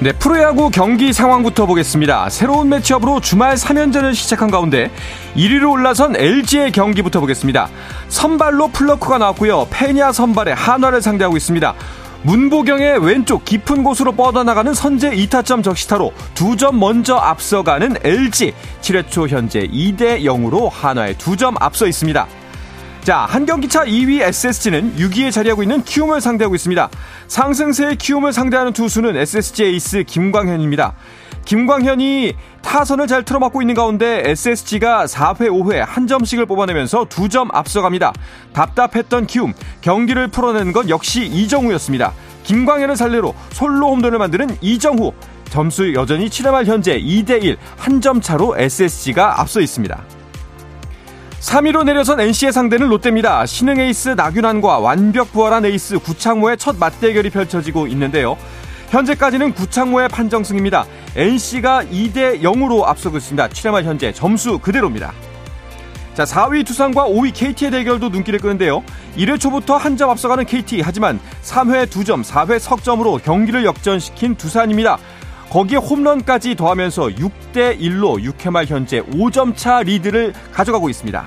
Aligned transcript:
네, 0.00 0.12
프로야구 0.12 0.70
경기 0.70 1.12
상황부터 1.12 1.66
보겠습니다. 1.66 2.28
새로운 2.30 2.68
매치업으로 2.68 3.20
주말 3.20 3.56
3연전을 3.56 4.14
시작한 4.14 4.48
가운데 4.48 4.92
1위로 5.34 5.72
올라선 5.72 6.14
LG의 6.14 6.70
경기부터 6.70 7.18
보겠습니다. 7.18 7.68
선발로 8.08 8.68
플러크가 8.68 9.18
나왔고요. 9.18 9.66
페냐 9.70 10.12
선발에 10.12 10.52
한화를 10.52 11.02
상대하고 11.02 11.36
있습니다. 11.36 11.74
문보경의 12.22 13.04
왼쪽 13.04 13.44
깊은 13.44 13.82
곳으로 13.82 14.12
뻗어나가는 14.12 14.72
선제 14.74 15.10
2타점 15.10 15.62
적시타로 15.64 16.12
두 16.34 16.56
점 16.56 16.78
먼저 16.78 17.16
앞서가는 17.16 17.96
LG 18.04 18.52
7회 18.80 19.08
초 19.08 19.26
현재 19.28 19.66
2대 19.66 20.22
0으로 20.22 20.68
한화에 20.70 21.14
두 21.14 21.36
점 21.36 21.54
앞서 21.60 21.86
있습니다. 21.88 22.26
자, 23.02 23.20
한 23.20 23.46
경기차 23.46 23.84
2위 23.84 24.20
SSG는 24.20 24.96
6위에 24.96 25.32
자리하고 25.32 25.62
있는 25.62 25.82
키움을 25.82 26.20
상대하고 26.20 26.54
있습니다. 26.54 26.90
상승세의 27.28 27.96
키움을 27.96 28.34
상대하는 28.34 28.72
투수는 28.74 29.16
SSG 29.16 29.64
에이스 29.64 30.04
김광현입니다. 30.06 30.94
김광현이 31.46 32.34
타선을 32.60 33.06
잘 33.06 33.22
틀어막고 33.24 33.62
있는 33.62 33.74
가운데 33.74 34.22
SSG가 34.26 35.06
4회, 35.06 35.48
5회 35.48 35.76
한 35.78 36.06
점씩을 36.06 36.44
뽑아내면서 36.44 37.06
두점 37.08 37.48
앞서갑니다. 37.54 38.12
답답했던 38.52 39.26
키움, 39.26 39.54
경기를 39.80 40.28
풀어내는 40.28 40.72
건 40.74 40.90
역시 40.90 41.24
이정후였습니다. 41.24 42.12
김광현을 42.44 42.96
상대로 42.96 43.34
솔로 43.52 43.88
홈런을 43.92 44.18
만드는 44.18 44.58
이정후. 44.60 45.14
점수 45.48 45.94
여전히 45.94 46.28
7회 46.28 46.50
말 46.50 46.66
현재 46.66 47.00
2대1 47.00 47.56
한 47.78 48.02
점 48.02 48.20
차로 48.20 48.58
SSG가 48.58 49.40
앞서 49.40 49.60
있습니다. 49.62 49.98
3위로 51.40 51.84
내려선 51.84 52.20
NC의 52.20 52.52
상대는 52.52 52.88
롯데입니다. 52.88 53.46
신흥 53.46 53.78
에이스 53.78 54.10
나균안과 54.10 54.80
완벽 54.80 55.32
부활한 55.32 55.64
에이스 55.64 55.98
구창모의 56.00 56.56
첫 56.58 56.76
맞대결이 56.76 57.30
펼쳐지고 57.30 57.86
있는데요. 57.88 58.36
현재까지는 58.90 59.52
구창모의 59.54 60.08
판정승입니다. 60.08 60.84
NC가 61.14 61.84
2대 61.84 62.40
0으로 62.42 62.84
앞서고 62.84 63.18
있습니다. 63.18 63.48
7회말 63.48 63.84
현재 63.84 64.12
점수 64.12 64.58
그대로입니다. 64.58 65.12
자, 66.14 66.24
4위 66.24 66.66
두산과 66.66 67.04
5위 67.04 67.32
KT의 67.32 67.70
대결도 67.70 68.08
눈길을 68.08 68.40
끄는데요. 68.40 68.82
1회 69.16 69.38
초부터 69.38 69.76
한 69.76 69.96
점 69.96 70.10
앞서가는 70.10 70.44
KT 70.44 70.80
하지만 70.80 71.20
3회 71.44 71.86
2점, 71.86 72.24
4회 72.24 72.58
석점으로 72.58 73.18
경기를 73.18 73.64
역전시킨 73.64 74.34
두산입니다. 74.34 74.98
거기에 75.50 75.78
홈런까지 75.78 76.56
더하면서 76.56 77.06
6대 77.08 77.80
1로 77.80 78.22
6회 78.22 78.50
말 78.50 78.66
현재 78.66 79.00
5점 79.00 79.56
차 79.56 79.82
리드를 79.82 80.34
가져가고 80.52 80.90
있습니다. 80.90 81.26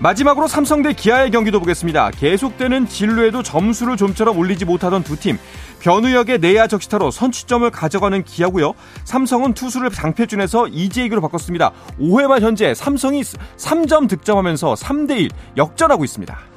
마지막으로 0.00 0.48
삼성 0.48 0.82
대 0.82 0.94
기아의 0.94 1.30
경기도 1.30 1.60
보겠습니다. 1.60 2.10
계속되는 2.10 2.88
진루에도 2.88 3.42
점수를 3.42 3.96
좀처럼 3.96 4.36
올리지 4.36 4.64
못하던 4.64 5.04
두 5.04 5.16
팀. 5.16 5.38
변우혁의 5.80 6.38
내야 6.38 6.66
적시타로 6.66 7.10
선취점을 7.10 7.70
가져가는 7.70 8.24
기아고요. 8.24 8.72
삼성은 9.04 9.54
투수를 9.54 9.90
장패준에서 9.90 10.68
이재익으로 10.68 11.20
바꿨습니다. 11.20 11.72
5회 12.00 12.26
말 12.26 12.40
현재 12.40 12.74
삼성이 12.74 13.22
3점 13.22 14.08
득점하면서 14.08 14.74
3대 14.74 15.18
1 15.18 15.30
역전하고 15.56 16.02
있습니다. 16.02 16.51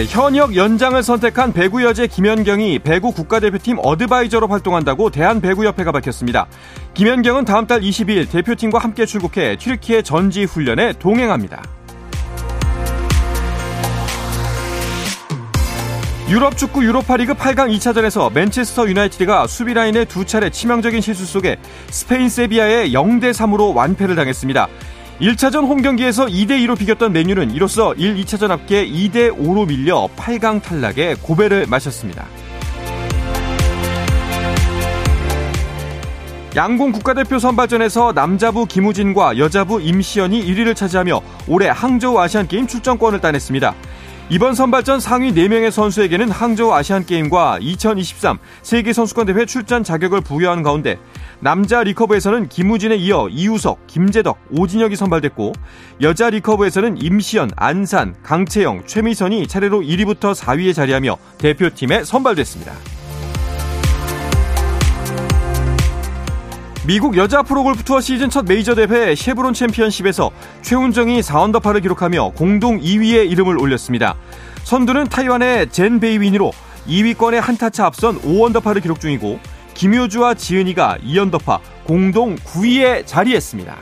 네, 0.00 0.06
현역 0.08 0.56
연장을 0.56 1.02
선택한 1.02 1.52
배구 1.52 1.84
여제 1.84 2.06
김연경이 2.06 2.78
배구 2.78 3.12
국가대표팀 3.12 3.76
어드바이저로 3.82 4.48
활동한다고 4.48 5.10
대한배구협회가 5.10 5.92
밝혔습니다. 5.92 6.46
김연경은 6.94 7.44
다음 7.44 7.66
달 7.66 7.82
22일 7.82 8.30
대표팀과 8.30 8.78
함께 8.78 9.04
출국해 9.04 9.58
튀르키예 9.58 10.00
전지 10.00 10.44
훈련에 10.44 10.94
동행합니다. 10.94 11.62
유럽 16.30 16.56
축구 16.56 16.82
유로파리그 16.82 17.34
8강 17.34 17.70
2차전에서 17.76 18.32
맨체스터 18.32 18.88
유나이티드가 18.88 19.48
수비 19.48 19.74
라인의 19.74 20.06
두 20.06 20.24
차례 20.24 20.48
치명적인 20.48 21.02
실수 21.02 21.26
속에 21.26 21.58
스페인 21.90 22.30
세비야에 22.30 22.92
0대 22.92 23.32
3으로 23.32 23.74
완패를 23.74 24.16
당했습니다. 24.16 24.66
1차전 25.20 25.66
홈 25.66 25.82
경기에서 25.82 26.24
2대2로 26.24 26.78
비겼던 26.78 27.12
메뉴는 27.12 27.50
이로써 27.50 27.92
1, 27.92 28.16
2차전 28.16 28.48
합계 28.48 28.88
2대5로 28.88 29.68
밀려 29.68 30.08
8강 30.16 30.62
탈락에 30.62 31.16
고배를 31.20 31.66
마셨습니다. 31.68 32.26
양궁 36.56 36.92
국가대표 36.92 37.38
선발전에서 37.38 38.12
남자부 38.12 38.64
김우진과 38.64 39.38
여자부 39.38 39.80
임시연이 39.80 40.42
1위를 40.42 40.74
차지하며 40.74 41.20
올해 41.46 41.68
항저우 41.68 42.18
아시안게임 42.18 42.66
출전권을 42.66 43.20
따냈습니다. 43.20 43.74
이번 44.32 44.54
선발전 44.54 45.00
상위 45.00 45.32
4명의 45.34 45.72
선수에게는 45.72 46.30
항저우 46.30 46.72
아시안게임과 46.72 47.58
2023 47.60 48.38
세계선수권대회 48.62 49.44
출전 49.44 49.82
자격을 49.82 50.20
부여한 50.20 50.62
가운데 50.62 50.98
남자 51.40 51.82
리커브에서는 51.82 52.48
김우진에 52.48 52.94
이어 52.94 53.26
이우석, 53.28 53.88
김재덕, 53.88 54.38
오진혁이 54.52 54.94
선발됐고 54.94 55.52
여자 56.02 56.30
리커브에서는 56.30 57.02
임시연, 57.02 57.50
안산, 57.56 58.14
강채영, 58.22 58.84
최미선이 58.86 59.48
차례로 59.48 59.80
1위부터 59.80 60.32
4위에 60.36 60.76
자리하며 60.76 61.16
대표팀에 61.38 62.04
선발됐습니다. 62.04 62.99
미국 66.86 67.18
여자 67.18 67.42
프로골프 67.42 67.84
투어 67.84 68.00
시즌 68.00 68.30
첫 68.30 68.46
메이저 68.46 68.74
대회 68.74 69.14
쉐브론 69.14 69.52
챔피언십에서 69.52 70.30
최훈정이 70.62 71.20
4언더파를 71.20 71.82
기록하며 71.82 72.30
공동 72.30 72.80
2위에 72.80 73.30
이름을 73.30 73.58
올렸습니다. 73.58 74.16
선두는 74.64 75.08
타이완의 75.08 75.68
젠 75.68 76.00
베이윈으로 76.00 76.52
2위권에 76.88 77.34
한타차 77.38 77.84
앞선 77.84 78.18
5언더파를 78.22 78.80
기록 78.80 78.98
중이고 78.98 79.38
김효주와 79.74 80.34
지은이가 80.34 80.98
2연더파 81.04 81.58
공동 81.84 82.36
9위에 82.36 83.06
자리했습니다. 83.06 83.76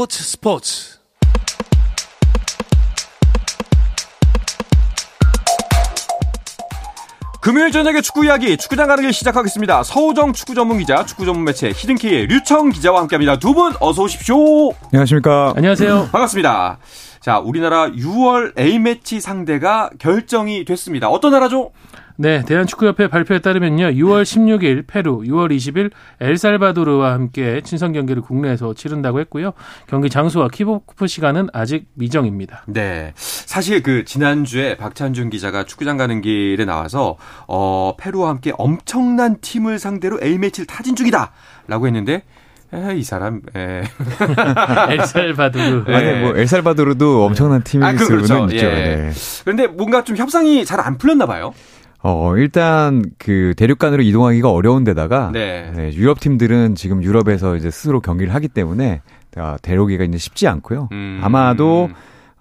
스포츠 0.00 0.22
스포츠 0.24 0.98
금요일 7.40 7.72
저녁에 7.72 8.02
축구 8.02 8.24
이야기 8.26 8.56
축구장 8.58 8.86
가는 8.86 9.02
길 9.02 9.12
시작하겠습니다. 9.14 9.82
서우정 9.82 10.34
축구 10.34 10.54
전문 10.54 10.78
기자, 10.78 11.04
축구 11.06 11.24
전문 11.24 11.44
매체 11.44 11.70
히든키의 11.70 12.26
류청 12.26 12.68
기자와 12.70 13.00
함께합니다. 13.00 13.38
두 13.38 13.54
분 13.54 13.72
어서 13.80 14.02
오십시오. 14.02 14.36
안녕하십니까. 14.92 15.54
안녕하세요. 15.56 16.08
반갑습니다. 16.12 16.78
자, 17.20 17.38
우리나라 17.38 17.88
6월 17.90 18.58
A매치 18.58 19.20
상대가 19.20 19.90
결정이 19.98 20.64
됐습니다. 20.64 21.08
어떤 21.08 21.32
나라죠? 21.32 21.72
네, 22.20 22.44
대한축구협회 22.44 23.08
발표에 23.08 23.38
따르면요. 23.38 23.92
6월 23.92 24.24
16일 24.24 24.86
페루, 24.86 25.20
6월 25.20 25.56
20일 25.56 25.90
엘살바도르와 26.20 27.12
함께 27.12 27.62
친선 27.64 27.94
경기를 27.94 28.20
국내에서 28.20 28.74
치른다고 28.74 29.20
했고요. 29.20 29.52
경기 29.86 30.10
장소와 30.10 30.48
킥오프 30.48 31.06
시간은 31.06 31.48
아직 31.54 31.86
미정입니다. 31.94 32.64
네. 32.66 33.14
사실 33.16 33.82
그 33.82 34.04
지난주에 34.04 34.76
박찬준 34.76 35.30
기자가 35.30 35.64
축구장 35.64 35.96
가는 35.96 36.20
길에 36.20 36.66
나와서 36.66 37.16
어, 37.48 37.94
페루와 37.98 38.28
함께 38.28 38.52
엄청난 38.58 39.38
팀을 39.40 39.78
상대로 39.78 40.18
A매치를 40.22 40.66
타진 40.66 40.94
중이다라고 40.96 41.86
했는데 41.86 42.24
에이 42.74 43.02
사람 43.02 43.40
에. 43.56 43.82
엘살바도르. 44.92 45.84
네. 45.86 45.94
아니 45.94 46.20
뭐 46.20 46.36
엘살바도르도 46.36 47.24
엄청난 47.24 47.62
팀일 47.64 47.84
아, 47.86 47.96
수는 47.96 48.06
그렇죠. 48.08 48.46
있죠. 48.54 48.66
예. 48.66 48.70
네. 48.70 49.10
그런데 49.42 49.66
뭔가 49.68 50.04
좀 50.04 50.18
협상이 50.18 50.66
잘 50.66 50.80
안 50.80 50.98
풀렸나 50.98 51.24
봐요. 51.24 51.54
어, 52.02 52.36
일단 52.36 53.04
그 53.18 53.54
대륙간으로 53.56 54.02
이동하기가 54.02 54.50
어려운 54.50 54.84
데다가 54.84 55.30
네. 55.32 55.70
네, 55.74 55.92
유럽 55.92 56.18
팀들은 56.20 56.74
지금 56.74 57.02
유럽에서 57.02 57.56
이제 57.56 57.70
스스로 57.70 58.00
경기를 58.00 58.34
하기 58.34 58.48
때문에 58.48 59.02
대륙이가 59.62 60.04
이제 60.04 60.18
쉽지 60.18 60.48
않고요. 60.48 60.88
음. 60.92 61.20
아마도 61.22 61.90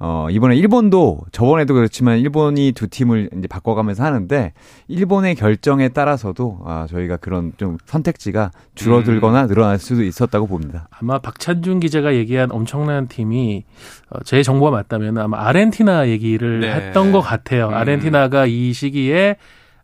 어, 0.01 0.27
이번에 0.31 0.55
일본도 0.55 1.25
저번에도 1.33 1.73
그렇지만 1.73 2.19
일본이 2.19 2.71
두 2.71 2.87
팀을 2.87 3.29
이제 3.37 3.47
바꿔가면서 3.47 4.03
하는데 4.03 4.53
일본의 4.87 5.35
결정에 5.35 5.89
따라서도 5.89 6.59
아, 6.65 6.87
저희가 6.89 7.17
그런 7.17 7.51
좀 7.57 7.77
선택지가 7.85 8.51
줄어들거나 8.75 9.43
음. 9.43 9.47
늘어날 9.47 9.77
수도 9.77 10.03
있었다고 10.03 10.47
봅니다. 10.47 10.87
아마 10.89 11.19
박찬준 11.19 11.81
기자가 11.81 12.15
얘기한 12.15 12.49
엄청난 12.51 13.07
팀이 13.07 13.65
어, 14.09 14.23
제 14.23 14.41
정보가 14.41 14.71
맞다면 14.71 15.17
아마 15.17 15.45
아르헨티나 15.47 16.07
얘기를 16.07 16.61
네. 16.61 16.73
했던 16.73 17.11
것 17.11 17.19
같아요. 17.19 17.67
음. 17.67 17.73
아르헨티나가 17.73 18.45
이 18.45 18.71
시기에 18.71 19.35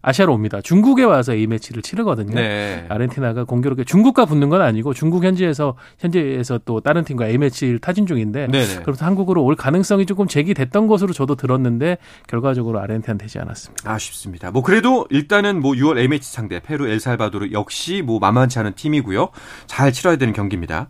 아시아로 0.06 0.34
옵니다. 0.34 0.62
중국에 0.62 1.04
와서 1.04 1.34
A 1.34 1.48
매치를 1.48 1.82
치르거든요. 1.82 2.36
네. 2.36 2.86
아르헨티나가 2.90 3.44
공교롭게 3.44 3.86
중국과 3.86 4.26
붙는 4.26 4.50
건 4.50 4.62
아니고 4.62 4.94
중국 4.94 5.24
현지에서 5.24 5.76
현지에서 5.98 6.60
또 6.64 6.80
다른 6.80 7.04
팀과 7.04 7.28
A 7.28 7.40
매치를 7.40 7.80
타진 7.80 8.06
중인데 8.06 8.48
네네. 8.48 8.84
그래서 8.84 9.04
한국으로 9.04 9.44
올 9.44 9.56
가능성이 9.56 10.06
조금 10.06 10.28
제기됐던 10.28 10.86
것으로 10.86 11.12
저도 11.12 11.34
들었는데 11.36 11.98
결과적으로 12.28 12.80
아르헨티나 12.82 13.18
되지 13.18 13.40
않았습니다. 13.40 13.92
아쉽습니다. 13.92 14.52
뭐 14.52 14.62
그래도 14.62 15.08
일단은 15.10 15.60
뭐 15.60 15.72
6월 15.72 15.98
A 15.98 16.08
매치 16.08 16.32
상대 16.32 16.60
페루 16.60 16.88
엘살바도르 16.88 17.50
역시 17.52 18.04
뭐 18.06 18.20
만만치 18.20 18.60
않은 18.60 18.74
팀이고요. 18.76 19.30
잘 19.66 19.92
치러야 19.92 20.18
되는 20.18 20.34
경기입니다. 20.34 20.90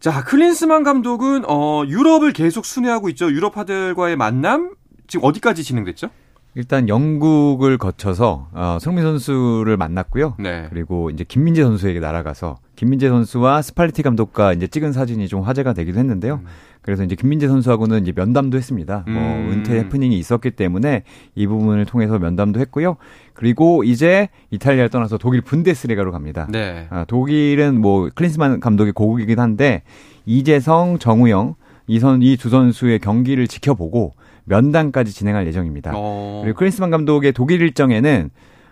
자, 0.00 0.22
클린스만 0.22 0.84
감독은 0.84 1.44
어 1.48 1.82
유럽을 1.88 2.34
계속 2.34 2.66
순회하고 2.66 3.08
있죠. 3.10 3.32
유럽파들과의 3.32 4.16
만남 4.16 4.74
지금 5.06 5.24
어디까지 5.24 5.64
진행됐죠? 5.64 6.10
일단 6.58 6.88
영국을 6.88 7.78
거쳐서 7.78 8.48
어, 8.52 8.78
손흥민 8.80 9.04
선수를 9.04 9.76
만났고요. 9.76 10.34
네. 10.40 10.66
그리고 10.70 11.08
이제 11.08 11.22
김민재 11.22 11.62
선수에게 11.62 12.00
날아가서 12.00 12.56
김민재 12.74 13.08
선수와 13.08 13.62
스팔레티 13.62 14.02
감독과 14.02 14.54
이제 14.54 14.66
찍은 14.66 14.92
사진이 14.92 15.28
좀 15.28 15.42
화제가 15.42 15.72
되기도 15.72 16.00
했는데요. 16.00 16.40
음. 16.42 16.46
그래서 16.82 17.04
이제 17.04 17.14
김민재 17.14 17.46
선수하고는 17.46 18.02
이제 18.02 18.12
면담도 18.14 18.56
했습니다. 18.56 19.04
뭐 19.06 19.14
음. 19.22 19.44
뭐 19.44 19.52
은퇴 19.52 19.78
해프닝이 19.78 20.18
있었기 20.18 20.50
때문에 20.50 21.04
이 21.36 21.46
부분을 21.46 21.84
통해서 21.84 22.18
면담도 22.18 22.58
했고요. 22.58 22.96
그리고 23.34 23.84
이제 23.84 24.28
이탈리아를 24.50 24.88
떠나서 24.90 25.16
독일 25.16 25.42
분데스리가로 25.42 26.10
갑니다. 26.10 26.48
네. 26.50 26.88
아, 26.90 27.04
독일은 27.04 27.80
뭐 27.80 28.10
클린스만 28.12 28.58
감독의 28.58 28.94
고국이긴 28.94 29.38
한데 29.38 29.82
이재성, 30.26 30.98
정우영 30.98 31.54
이 31.86 32.00
선 32.00 32.20
이 32.20 32.36
두 32.36 32.48
선수의 32.50 32.98
경기를 32.98 33.46
지켜보고 33.46 34.14
면담까지 34.48 35.12
진행할 35.12 35.46
예정입니다. 35.46 35.92
어. 35.94 36.40
그리고 36.42 36.58
클린스만 36.58 36.90
감독의 36.90 37.32
독일 37.32 37.60
일정에는 37.62 38.30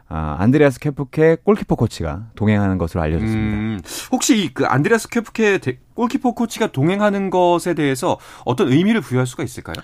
아, 0.08 0.36
안드레아스 0.38 0.78
케프케 0.78 1.38
골키퍼 1.42 1.74
코치가 1.74 2.26
동행하는 2.36 2.78
것으로 2.78 3.02
알려졌습니다. 3.02 3.56
음, 3.56 3.80
혹시 4.12 4.50
그 4.54 4.64
안드레아스 4.64 5.08
케프케 5.08 5.58
골키퍼 5.94 6.32
코치가 6.32 6.68
동행하는 6.68 7.30
것에 7.30 7.74
대해서 7.74 8.18
어떤 8.44 8.70
의미를 8.70 9.00
부여할 9.00 9.26
수가 9.26 9.42
있을까요? 9.42 9.74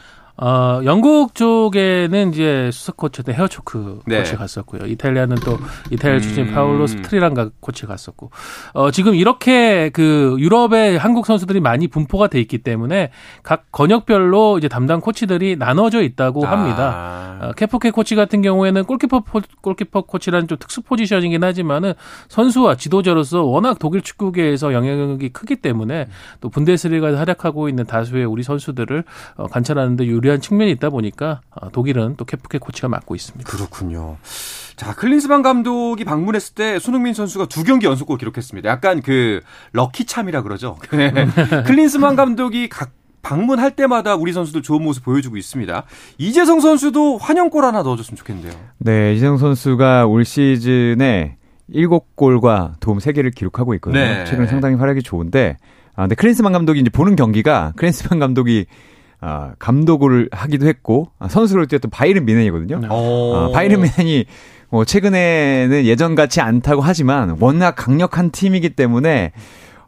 어, 0.45 0.81
영국 0.85 1.35
쪽에는 1.35 2.31
이제 2.31 2.71
수석 2.73 2.97
코치였던 2.97 3.35
헤어초크 3.35 4.01
네. 4.07 4.19
코치 4.19 4.37
갔었고요. 4.37 4.87
이탈리아는 4.87 5.37
또 5.37 5.59
이탈리아 5.91 6.21
출신 6.21 6.49
음. 6.49 6.55
파울로 6.55 6.87
스트링가라 6.87 7.51
코치 7.61 7.87
갔었고. 7.87 8.31
어, 8.73 8.91
지금 8.91 9.15
이렇게 9.15 9.91
그 9.91 10.37
유럽의 10.39 10.99
한국 10.99 11.27
선수들이 11.27 11.61
많이 11.61 11.87
분포가 11.87 12.29
돼 12.29 12.41
있기 12.41 12.59
때문에 12.59 13.11
각 13.43 13.71
권역별로 13.71 14.59
이제 14.59 14.69
담당 14.69 15.01
코치들이 15.01 15.57
나눠져 15.57 16.03
있다고 16.03 16.47
아. 16.47 16.51
합니다. 16.51 17.39
어, 17.41 17.53
캐포케 17.53 17.91
코치 17.91 18.17
같은 18.17 18.43
경우에는 18.43 18.85
골키퍼 18.85 19.25
골키퍼 19.61 20.03
코치라는 20.03 20.49
좀 20.49 20.59
특수 20.59 20.83
포지션이긴 20.83 21.45
하지만은 21.45 21.93
선수와 22.29 22.77
지도자로서 22.77 23.45
워낙 23.45 23.79
독일 23.79 24.01
축구계에서 24.01 24.73
영향력이 24.73 25.29
크기 25.29 25.57
때문에 25.57 26.09
또 26.41 26.49
분데스리가에서 26.49 27.19
활약하고 27.19 27.69
있는 27.69 27.85
다수의 27.85 28.25
우리 28.25 28.43
선수들을 28.43 29.05
어, 29.37 29.47
관찰하는데 29.47 30.07
유 30.07 30.23
유리한 30.23 30.32
측면이 30.41 30.71
있다 30.73 30.91
보니까 30.91 31.41
어, 31.51 31.71
독일은 31.71 32.17
또 32.17 32.25
케프케 32.25 32.59
코치가 32.59 32.89
맡고 32.89 33.15
있습니다. 33.15 33.51
그렇군요. 33.51 34.17
자, 34.77 34.95
클린스만 34.95 35.43
감독이 35.43 36.05
방문했을 36.05 36.55
때 36.55 36.79
손흥민 36.79 37.15
선수가 37.15 37.47
두 37.47 37.65
경기 37.65 37.87
연속골 37.87 38.19
기록했습니다. 38.19 38.69
약간 38.69 39.03
그 39.03 39.41
lucky 39.73 40.07
charm이라 40.07 40.43
그러죠. 40.43 40.77
클린스만 41.67 42.17
감독이 42.17 42.69
각 42.69 42.91
방문할 43.23 43.77
때마다 43.77 44.17
우리 44.17 44.33
선수들 44.33 44.63
좋은 44.63 44.83
모습 44.83 45.05
보여주고 45.05 45.37
있습니다. 45.37 45.85
이재성 46.19 46.61
선수도 46.61 47.19
환영골 47.19 47.65
하나 47.65 47.83
넣어줬으면 47.83 48.17
좋겠는데요. 48.17 48.53
네, 48.79 49.15
이재성 49.15 49.39
선수가 49.39 50.07
올 50.07 50.25
시즌에 50.25 51.37
7골과 51.73 52.75
도움 52.81 52.99
3개를 52.99 53.35
기록하고 53.35 53.75
있거든요. 53.75 54.03
네. 54.03 54.25
최근 54.25 54.47
상당히 54.47 54.75
활약이 54.77 55.03
좋은데, 55.03 55.57
아, 55.95 56.03
근데 56.03 56.15
클린스만 56.17 56.53
감독이 56.53 56.81
이제 56.81 56.91
보는 56.91 57.17
경기가 57.17 57.73
클린스만 57.77 58.19
감독이 58.19 58.67
아, 59.23 59.53
감독을 59.61 60.29
하기도 60.33 60.67
했고 60.67 61.13
아, 61.21 61.29
선수로 61.29 61.67
뛰었던 61.67 61.91
바이에른 61.91 62.25
뮌헨이거든요. 62.27 62.81
네. 62.81 62.89
아, 62.91 63.51
바이에른 63.55 63.81
뮌헨이 63.81 64.27
뭐 64.69 64.85
최근에는 64.85 65.85
예전 65.85 66.15
같지 66.17 66.41
않다고 66.41 66.83
하지만 66.83 67.37
워낙 67.39 67.77
강력한 67.77 68.31
팀이기 68.31 68.71
때문에 68.71 69.33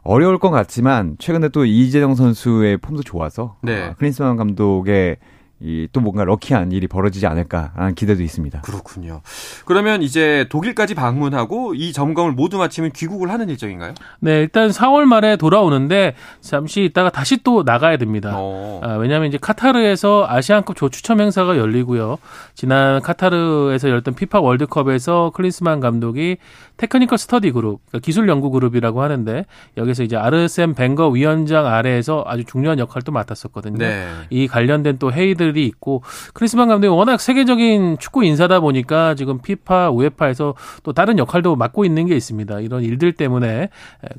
어려울 0.03 0.39
것 0.39 0.51
같지만 0.51 1.17
최근에 1.19 1.49
또 1.49 1.65
이재정 1.65 2.15
선수의 2.15 2.77
폼도 2.77 3.03
좋아서 3.03 3.57
네. 3.61 3.83
아, 3.83 3.93
클린스만 3.95 4.37
감독의 4.37 5.17
이 5.61 5.87
또 5.95 6.01
뭔가 6.01 6.25
럭키한 6.25 6.73
일이 6.73 6.87
벌어지지 6.87 7.25
않을까라는 7.25 7.95
기대도 7.95 8.21
있습니다. 8.21 8.61
그렇군요. 8.61 9.21
그러면 9.63 10.01
이제 10.01 10.45
독일까지 10.49 10.93
방문하고 10.93 11.73
이 11.73 11.93
점검을 11.93 12.33
모두 12.33 12.57
마치면 12.57 12.91
귀국을 12.91 13.29
하는 13.31 13.47
일정인가요? 13.49 13.93
네, 14.19 14.41
일단 14.41 14.69
4월 14.69 15.05
말에 15.05 15.37
돌아오는데 15.37 16.15
잠시 16.41 16.83
있다가 16.83 17.09
다시 17.09 17.37
또 17.43 17.63
나가야 17.63 17.95
됩니다. 17.95 18.31
어. 18.35 18.81
아, 18.83 18.95
왜냐하면 18.95 19.29
이제 19.29 19.37
카타르에서 19.39 20.25
아시안컵 20.27 20.75
조추첨 20.75 21.21
행사가 21.21 21.57
열리고요. 21.57 22.17
지난 22.55 23.01
카타르에서 23.01 23.89
열렸던 23.89 24.15
피파 24.15 24.41
월드컵에서 24.41 25.31
클린스만 25.33 25.79
감독이 25.79 26.37
technical 26.77 27.17
study 27.17 27.51
group, 27.51 27.79
그러니까 27.87 28.05
기술 28.05 28.27
연구 28.27 28.51
그룹이라고 28.51 29.01
하는데 29.01 29.45
여기서 29.77 30.03
이제 30.03 30.17
아르센 30.17 30.73
벵거 30.73 31.07
위원장 31.07 31.65
아래에서 31.67 32.25
아주 32.27 32.43
중요한 32.43 32.79
역할도 32.79 33.13
맡았었거든요. 33.13 33.77
네. 33.77 34.07
이 34.29 34.47
관련된 34.47 34.97
또 34.97 35.13
회의들 35.13 35.44
일들이 35.45 35.65
있고 35.67 36.03
클린스만 36.33 36.67
감독이 36.67 36.93
워낙 36.93 37.19
세계적인 37.19 37.97
축구 37.99 38.23
인사다 38.23 38.59
보니까 38.59 39.15
지금 39.15 39.39
피파 39.39 39.89
우에파에서 39.89 40.55
또 40.83 40.93
다른 40.93 41.17
역할도 41.17 41.55
맡고 41.55 41.85
있는 41.85 42.05
게 42.07 42.15
있습니다. 42.15 42.59
이런 42.59 42.83
일들 42.83 43.13
때문에 43.13 43.69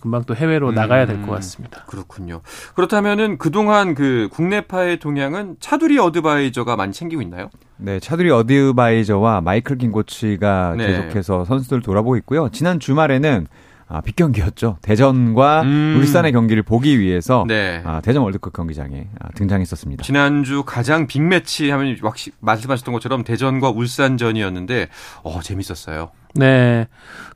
금방 0.00 0.25
또 0.25 0.35
해외로 0.35 0.73
나가야 0.73 1.06
될것 1.06 1.28
음, 1.28 1.35
같습니다. 1.35 1.85
그렇군요. 1.87 2.40
그렇다면은 2.75 3.38
그동안 3.38 3.95
그 3.95 4.28
국내파의 4.33 4.99
동향은 4.99 5.56
차두리 5.61 5.99
advisor가 5.99 6.76
많이 6.76 6.92
챙기고 6.92 7.23
있나요? 7.23 7.50
네, 7.78 8.00
차두리 8.00 8.30
어드바이저와 8.30 9.42
마이클 9.42 9.76
긴 9.76 9.92
코치가 9.92 10.75
네. 10.76 10.87
계속해서 10.87 11.45
선수들 11.45 11.83
돌아보고 11.83 12.16
있고요. 12.16 12.49
지난 12.50 12.80
주말에는 12.80 13.47
아, 13.88 14.00
빅경기였죠. 14.00 14.78
대전과 14.83 15.62
음. 15.62 15.97
울산의 15.99 16.33
경기를 16.33 16.62
보기 16.62 16.99
위해서 16.99 17.45
네. 17.47 17.83
아, 17.85 18.00
대전 18.00 18.23
월드컵 18.23 18.52
경기장에 18.52 19.09
아, 19.21 19.28
등장했었습니다. 19.35 20.02
지난주 20.02 20.64
가장 20.64 21.07
빅매치 21.07 21.71
하면 21.71 21.97
확실히 22.02 22.37
말씀하셨던 22.40 22.93
것처럼 22.93 23.23
대전과 23.23 23.71
울산전이었는데 23.71 24.88
어, 25.23 25.40
재밌었어요. 25.40 26.11
네. 26.35 26.88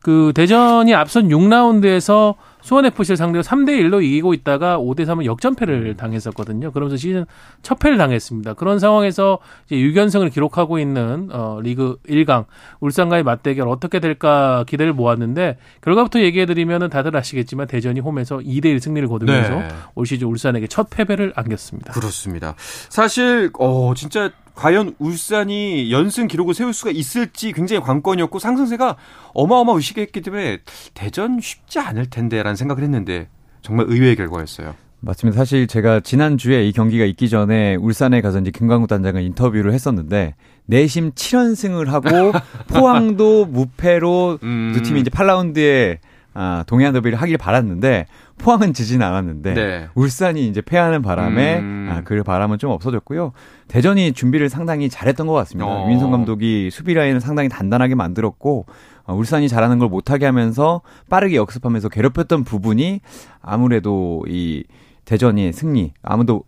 그 0.03 0.33
대전이 0.35 0.95
앞선 0.95 1.29
6라운드에서 1.29 2.35
수원FC를 2.63 3.17
상대로 3.17 3.43
3대 3.43 3.71
1로 3.81 4.03
이기고 4.03 4.35
있다가 4.35 4.79
5대 4.79 5.07
3은 5.07 5.25
역전패를 5.25 5.91
음. 5.91 5.97
당했었거든요. 5.97 6.73
그러면서 6.73 6.97
시즌 6.97 7.27
첫 7.63 7.79
패를 7.79 7.97
당했습니다. 7.99 8.55
그런 8.55 8.79
상황에서 8.79 9.39
이제 9.67 9.77
6연승을 9.77 10.33
기록하고 10.33 10.79
있는 10.79 11.29
어 11.33 11.61
리그 11.63 11.97
1강 12.09 12.47
울산과의 12.81 13.23
맞대결 13.23 13.69
어떻게 13.69 14.01
될까 14.01 14.65
기대를 14.67 14.93
모았는데 14.93 15.59
결과부터 15.83 16.21
얘기해 16.21 16.47
드리면은 16.47 16.91
다들 16.91 17.17
아시겠지만 17.17 17.67
대전이 17.67 18.01
홈에서 18.01 18.39
2대 18.39 18.67
1 18.67 18.81
승리를 18.81 19.09
거두면서 19.09 19.55
네. 19.55 19.69
올 19.95 20.07
시즌 20.07 20.29
울산에게 20.29 20.67
첫 20.67 20.89
패배를 20.91 21.33
안겼습니다. 21.37 21.93
그렇습니다. 21.93 22.55
사실 22.89 23.51
어 23.59 23.95
진짜 23.95 24.31
과연 24.61 24.95
울산이 24.99 25.91
연승 25.91 26.29
기록을 26.29 26.53
세울 26.53 26.75
수가 26.75 26.91
있을지 26.91 27.53
굉장히 27.53 27.81
관건이었고 27.81 28.39
상승세가 28.39 28.97
어마어마의식했기 29.33 30.21
때문에 30.21 30.59
대전 30.93 31.41
쉽지 31.41 31.79
않을 31.79 32.11
텐데라는 32.11 32.57
생각을 32.57 32.83
했는데 32.83 33.29
정말 33.63 33.87
의외의 33.89 34.17
결과였어요. 34.17 34.75
맞습니다. 35.01 35.39
사실 35.39 35.67
제가 35.67 36.01
지난주에 36.01 36.69
이 36.69 36.73
경기가 36.73 37.07
있기 37.07 37.31
전에 37.31 37.77
울산에 37.77 38.21
가서 38.21 38.39
이제 38.41 38.51
김광국 38.51 38.87
단장과 38.91 39.21
인터뷰를 39.21 39.73
했었는데 39.73 40.35
내심 40.67 41.13
7연승을 41.13 41.87
하고 41.87 42.33
포항도 42.69 43.47
무패로 43.47 44.41
음. 44.43 44.73
두 44.75 44.83
팀이 44.83 45.01
이제 45.01 45.09
8라운드에 45.09 45.97
아, 46.35 46.65
동해안 46.67 46.93
더비를 46.93 47.19
하길 47.19 47.39
바랐는데 47.39 48.07
포항은 48.41 48.73
지진 48.73 49.03
않았는데 49.03 49.55
네. 49.55 49.89
울산이 49.95 50.47
이제 50.49 50.61
패하는 50.61 51.03
바람에 51.03 51.59
음. 51.59 51.89
아, 51.91 52.01
그 52.03 52.23
바람은 52.23 52.59
좀 52.59 52.71
없어졌고요. 52.71 53.33
대전이 53.69 54.13
준비를 54.13 54.49
상당히 54.49 54.89
잘했던 54.89 55.27
것 55.27 55.33
같습니다. 55.35 55.67
어. 55.67 55.87
민성 55.87 56.11
감독이 56.11 56.71
수비 56.71 56.95
라인을 56.95 57.21
상당히 57.21 57.49
단단하게 57.49 57.95
만들었고 57.95 58.67
어, 59.05 59.15
울산이 59.15 59.49
잘하는 59.49 59.79
걸 59.79 59.89
못하게 59.89 60.27
하면서 60.27 60.81
빠르게 61.09 61.37
역습하면서 61.37 61.89
괴롭혔던 61.89 62.45
부분이 62.45 63.01
아무래도 63.43 64.25
이 64.29 64.65
대전이 65.05 65.53
승리 65.53 65.93
아무도 66.03 66.45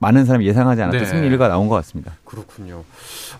많은 0.00 0.24
사람이 0.24 0.46
예상하지 0.46 0.82
않았던 0.82 1.00
네. 1.00 1.06
승리가 1.06 1.46
나온 1.48 1.68
것 1.68 1.76
같습니다. 1.76 2.12
그렇군요. 2.24 2.82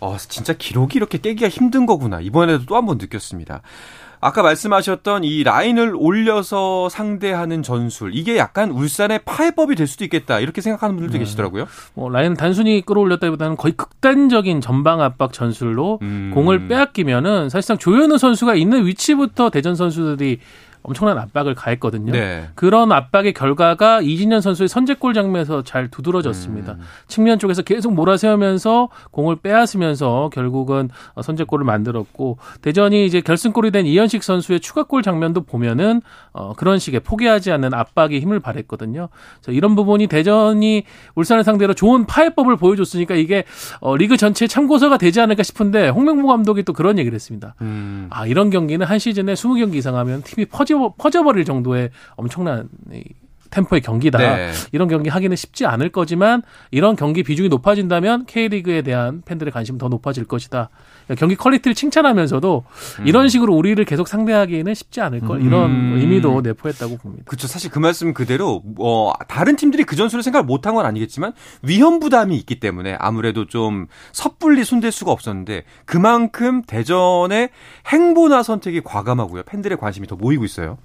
아, 0.00 0.16
진짜 0.18 0.52
기록이 0.52 0.96
이렇게 0.98 1.18
깨기가 1.18 1.48
힘든 1.48 1.86
거구나. 1.86 2.20
이번에도 2.20 2.64
또 2.66 2.76
한 2.76 2.86
번 2.86 2.98
느꼈습니다. 2.98 3.62
아까 4.24 4.42
말씀하셨던 4.42 5.22
이 5.24 5.44
라인을 5.44 5.92
올려서 5.94 6.88
상대하는 6.88 7.62
전술 7.62 8.12
이게 8.14 8.38
약간 8.38 8.70
울산의 8.70 9.20
파해법이 9.26 9.74
될 9.74 9.86
수도 9.86 10.02
있겠다 10.04 10.40
이렇게 10.40 10.62
생각하는 10.62 10.96
분들도 10.96 11.12
네. 11.12 11.18
계시더라고요. 11.18 11.66
뭐 11.92 12.08
라인을 12.08 12.34
단순히 12.34 12.80
끌어올렸다기보다는 12.86 13.58
거의 13.58 13.74
극단적인 13.76 14.62
전방 14.62 15.02
압박 15.02 15.34
전술로 15.34 15.98
음. 16.00 16.30
공을 16.32 16.68
빼앗기면은 16.68 17.50
사실상 17.50 17.76
조현우 17.76 18.16
선수가 18.16 18.54
있는 18.54 18.86
위치부터 18.86 19.50
대전 19.50 19.74
선수들이 19.74 20.40
엄청난 20.84 21.16
압박을 21.16 21.54
가했거든요. 21.54 22.12
네. 22.12 22.48
그런 22.54 22.92
압박의 22.92 23.32
결과가 23.32 24.02
이진현 24.02 24.42
선수의 24.42 24.68
선제골 24.68 25.14
장면에서 25.14 25.62
잘 25.62 25.88
두드러졌습니다. 25.88 26.72
음. 26.72 26.80
측면 27.08 27.38
쪽에서 27.38 27.62
계속 27.62 27.94
몰아세우면서 27.94 28.90
공을 29.10 29.36
빼앗으면서 29.36 30.28
결국은 30.30 30.90
선제골을 31.20 31.64
만들었고 31.64 32.36
대전이 32.60 33.06
이제 33.06 33.22
결승골이 33.22 33.70
된 33.70 33.86
이현식 33.86 34.22
선수의 34.22 34.60
추가골 34.60 35.02
장면도 35.02 35.44
보면은 35.44 36.02
어 36.32 36.52
그런 36.52 36.78
식의 36.78 37.00
포기하지 37.00 37.50
않는 37.52 37.72
압박이 37.72 38.20
힘을 38.20 38.40
발했거든요. 38.40 39.08
이런 39.48 39.76
부분이 39.76 40.06
대전이 40.06 40.84
울산을 41.14 41.44
상대로 41.44 41.72
좋은 41.72 42.04
파해법을 42.04 42.56
보여줬으니까 42.56 43.14
이게 43.14 43.44
어 43.80 43.96
리그 43.96 44.18
전체 44.18 44.46
참고서가 44.46 44.98
되지 44.98 45.22
않을까 45.22 45.42
싶은데 45.42 45.88
홍명보 45.88 46.28
감독이 46.28 46.62
또 46.62 46.74
그런 46.74 46.98
얘기를 46.98 47.14
했습니다. 47.14 47.54
음. 47.62 48.08
아 48.10 48.26
이런 48.26 48.50
경기는 48.50 48.84
한 48.84 48.98
시즌에 48.98 49.32
20경기 49.32 49.76
이상 49.76 49.96
하면 49.96 50.22
팀이 50.22 50.44
퍼지 50.44 50.73
퍼져, 50.78 50.94
퍼져버릴 50.98 51.44
정도의 51.44 51.90
엄청난 52.16 52.68
템포의 53.54 53.82
경기다. 53.82 54.18
네. 54.18 54.52
이런 54.72 54.88
경기 54.88 55.08
하기는 55.08 55.36
쉽지 55.36 55.64
않을 55.66 55.90
거지만 55.90 56.42
이런 56.70 56.96
경기 56.96 57.22
비중이 57.22 57.48
높아진다면 57.48 58.26
K리그에 58.26 58.82
대한 58.82 59.22
팬들의 59.24 59.52
관심은 59.52 59.78
더 59.78 59.88
높아질 59.88 60.24
것이다. 60.24 60.70
경기 61.18 61.36
퀄리티를 61.36 61.74
칭찬하면서도 61.74 62.64
음. 63.00 63.06
이런 63.06 63.28
식으로 63.28 63.54
우리를 63.54 63.82
계속 63.84 64.08
상대하기에는 64.08 64.74
쉽지 64.74 65.00
않을 65.02 65.20
걸 65.20 65.42
이런 65.42 65.70
음. 65.70 65.96
의미도 65.98 66.40
내포했다고 66.40 66.96
봅니다. 66.96 67.24
그렇죠. 67.26 67.46
사실 67.46 67.70
그 67.70 67.78
말씀 67.78 68.12
그대로 68.12 68.62
어, 68.78 69.12
다른 69.28 69.56
팀들이 69.56 69.84
그 69.84 69.96
전술을 69.96 70.22
생각을 70.22 70.44
못한 70.46 70.74
건 70.74 70.86
아니겠지만 70.86 71.32
위험 71.62 72.00
부담이 72.00 72.36
있기 72.38 72.58
때문에 72.58 72.96
아무래도 72.98 73.46
좀 73.46 73.86
섣불리 74.12 74.64
손댈 74.64 74.90
수가 74.90 75.12
없었는데 75.12 75.64
그만큼 75.84 76.62
대전의 76.62 77.50
행보나 77.86 78.42
선택이 78.42 78.80
과감하고요. 78.82 79.44
팬들의 79.44 79.78
관심이 79.78 80.06
더 80.06 80.16
모이고 80.16 80.44
있어요. 80.44 80.78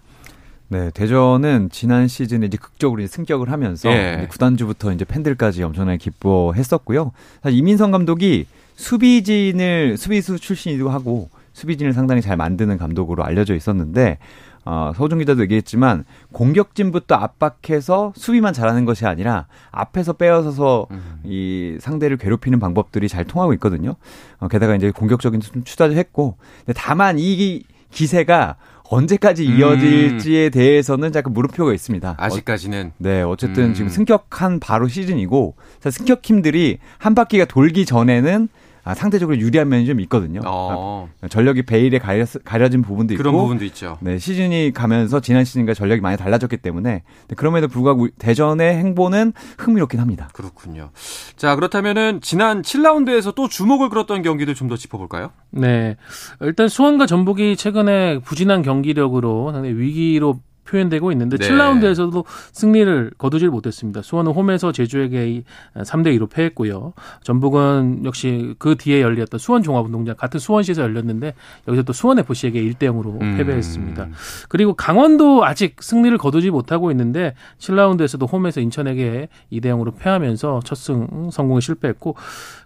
네, 0.72 0.92
대전은 0.92 1.70
지난 1.72 2.08
시즌에 2.08 2.46
이제 2.46 2.58
극적으로 2.58 3.06
승격을 3.06 3.52
하면서 3.52 3.90
예. 3.92 4.28
구단주부터 4.30 4.94
이제 4.94 5.04
팬들까지 5.04 5.64
엄청나게 5.64 5.98
기뻐했었고요. 5.98 7.12
사실 7.42 7.58
이민성 7.58 7.90
감독이 7.90 8.46
수비진을 8.76 9.98
수비수 9.98 10.38
출신이기도 10.38 10.90
하고 10.90 11.30
수비진을 11.54 11.94
상당히 11.94 12.22
잘 12.22 12.38
만드는 12.38 12.78
감독으로 12.78 13.24
알려져 13.24 13.56
있었는데 13.56 14.20
어, 14.64 14.92
서우정 14.96 15.18
기자도 15.20 15.42
얘기했지만 15.42 16.06
공격진부터 16.34 17.16
압박해서 17.16 18.14
수비만 18.16 18.54
잘하는 18.54 18.86
것이 18.86 19.08
아니라 19.08 19.48
앞에서 19.72 20.14
빼앗아서 20.14 20.86
음. 20.92 21.20
이 21.24 21.78
상대를 21.80 22.18
괴롭히는 22.18 22.60
방법들이 22.60 23.10
잘 23.10 23.26
통하고 23.26 23.54
있거든요. 23.54 23.96
어, 24.38 24.48
게다가 24.48 24.76
이제 24.76 24.92
공격적인 24.92 25.42
투자도 25.66 25.96
했고 25.96 26.38
다만 26.76 27.18
이 27.18 27.64
기세가 27.92 28.58
언제까지 28.90 29.48
음. 29.48 29.58
이어질지에 29.58 30.48
음. 30.48 30.52
대해서는 30.52 31.12
약간 31.16 31.34
물음표가 31.34 31.74
있습니다. 31.74 32.16
아직까지는. 32.18 32.88
어, 32.88 32.92
네, 32.98 33.22
어쨌든 33.22 33.66
음. 33.66 33.74
지금 33.74 33.90
승격한 33.90 34.60
바로 34.60 34.88
시즌이고 34.88 35.56
승격 35.92 36.22
팀들이 36.22 36.80
한 36.98 37.16
바퀴가 37.16 37.46
돌기 37.46 37.86
전에는 37.86 38.50
아, 38.84 38.96
상대적으로 38.96 39.38
유리한 39.38 39.68
면이 39.70 39.86
좀 39.86 40.00
있거든요. 40.02 40.40
어. 40.46 41.10
아, 41.22 41.28
전력이 41.28 41.64
베일에 41.64 42.00
가려, 42.00 42.26
가려진 42.46 42.82
부분도 42.82 43.14
있고 43.14 43.22
그런 43.24 43.36
부분도 43.36 43.66
있죠. 43.66 43.98
네, 44.02 44.18
시즌이 44.18 44.72
가면서 44.74 45.20
지난 45.20 45.44
시즌과 45.44 45.74
전력이 45.74 46.02
많이 46.02 46.18
달라졌기 46.18 46.58
때문에 46.58 47.04
그럼에도 47.36 47.68
불구하고 47.68 48.08
대전의 48.18 48.76
행보는 48.78 49.34
흥미롭긴 49.58 50.00
합니다. 50.00 50.30
그렇군요. 50.34 50.92
자, 51.36 51.56
그렇다면은 51.56 52.22
지난 52.22 52.62
7라운드에서 52.62 53.36
또 53.36 53.48
주목을 53.50 53.90
끌었던 53.90 54.22
경기들 54.22 54.56
좀 54.56 54.70
더 54.70 54.78
짚어볼까요? 54.78 55.32
네, 55.50 55.98
일단 56.42 56.68
수원과 56.68 57.08
전북이 57.08 57.56
최근에 57.56 58.20
부진한 58.20 58.62
경기력으로 58.62 59.52
상당히 59.52 59.76
위기로 59.76 60.40
표현되고 60.70 61.12
있는데 61.12 61.38
네. 61.38 61.48
7라운드에서도 61.48 62.26
승리를 62.54 63.12
거두질 63.18 63.50
못했습니다. 63.50 64.02
수원은 64.02 64.32
홈에서 64.32 64.72
제주에게 64.72 65.44
3대 65.76 66.18
2로 66.18 66.30
패했고요. 66.30 66.94
전북은 67.24 68.06
역시 68.06 68.56
그 68.58 68.76
뒤에 68.76 69.02
열렸던 69.02 69.40
수원 69.40 69.62
종합운동장 69.64 70.16
같은 70.18 70.40
수원시에서 70.40 70.82
열렸는데 70.82 71.34
여기서 71.68 71.84
또 71.84 71.94
수원 71.94 72.20
FC에게 72.20 72.62
1대 72.64 72.80
0으로 72.80 73.22
음. 73.22 73.38
패배했습니다. 73.38 74.08
그리고 74.50 74.74
강원도 74.74 75.46
아직 75.46 75.76
승리를 75.82 76.18
거두지 76.18 76.50
못하고 76.50 76.90
있는데 76.92 77.36
7라운드에서도 77.60 78.32
홈에서 78.32 78.60
인천에게 78.62 79.28
2대 79.52 79.66
0으로 79.66 79.96
패하면서 79.96 80.62
첫 80.66 80.80
승 80.80 81.30
성공에 81.32 81.60
실패했고 81.60 82.16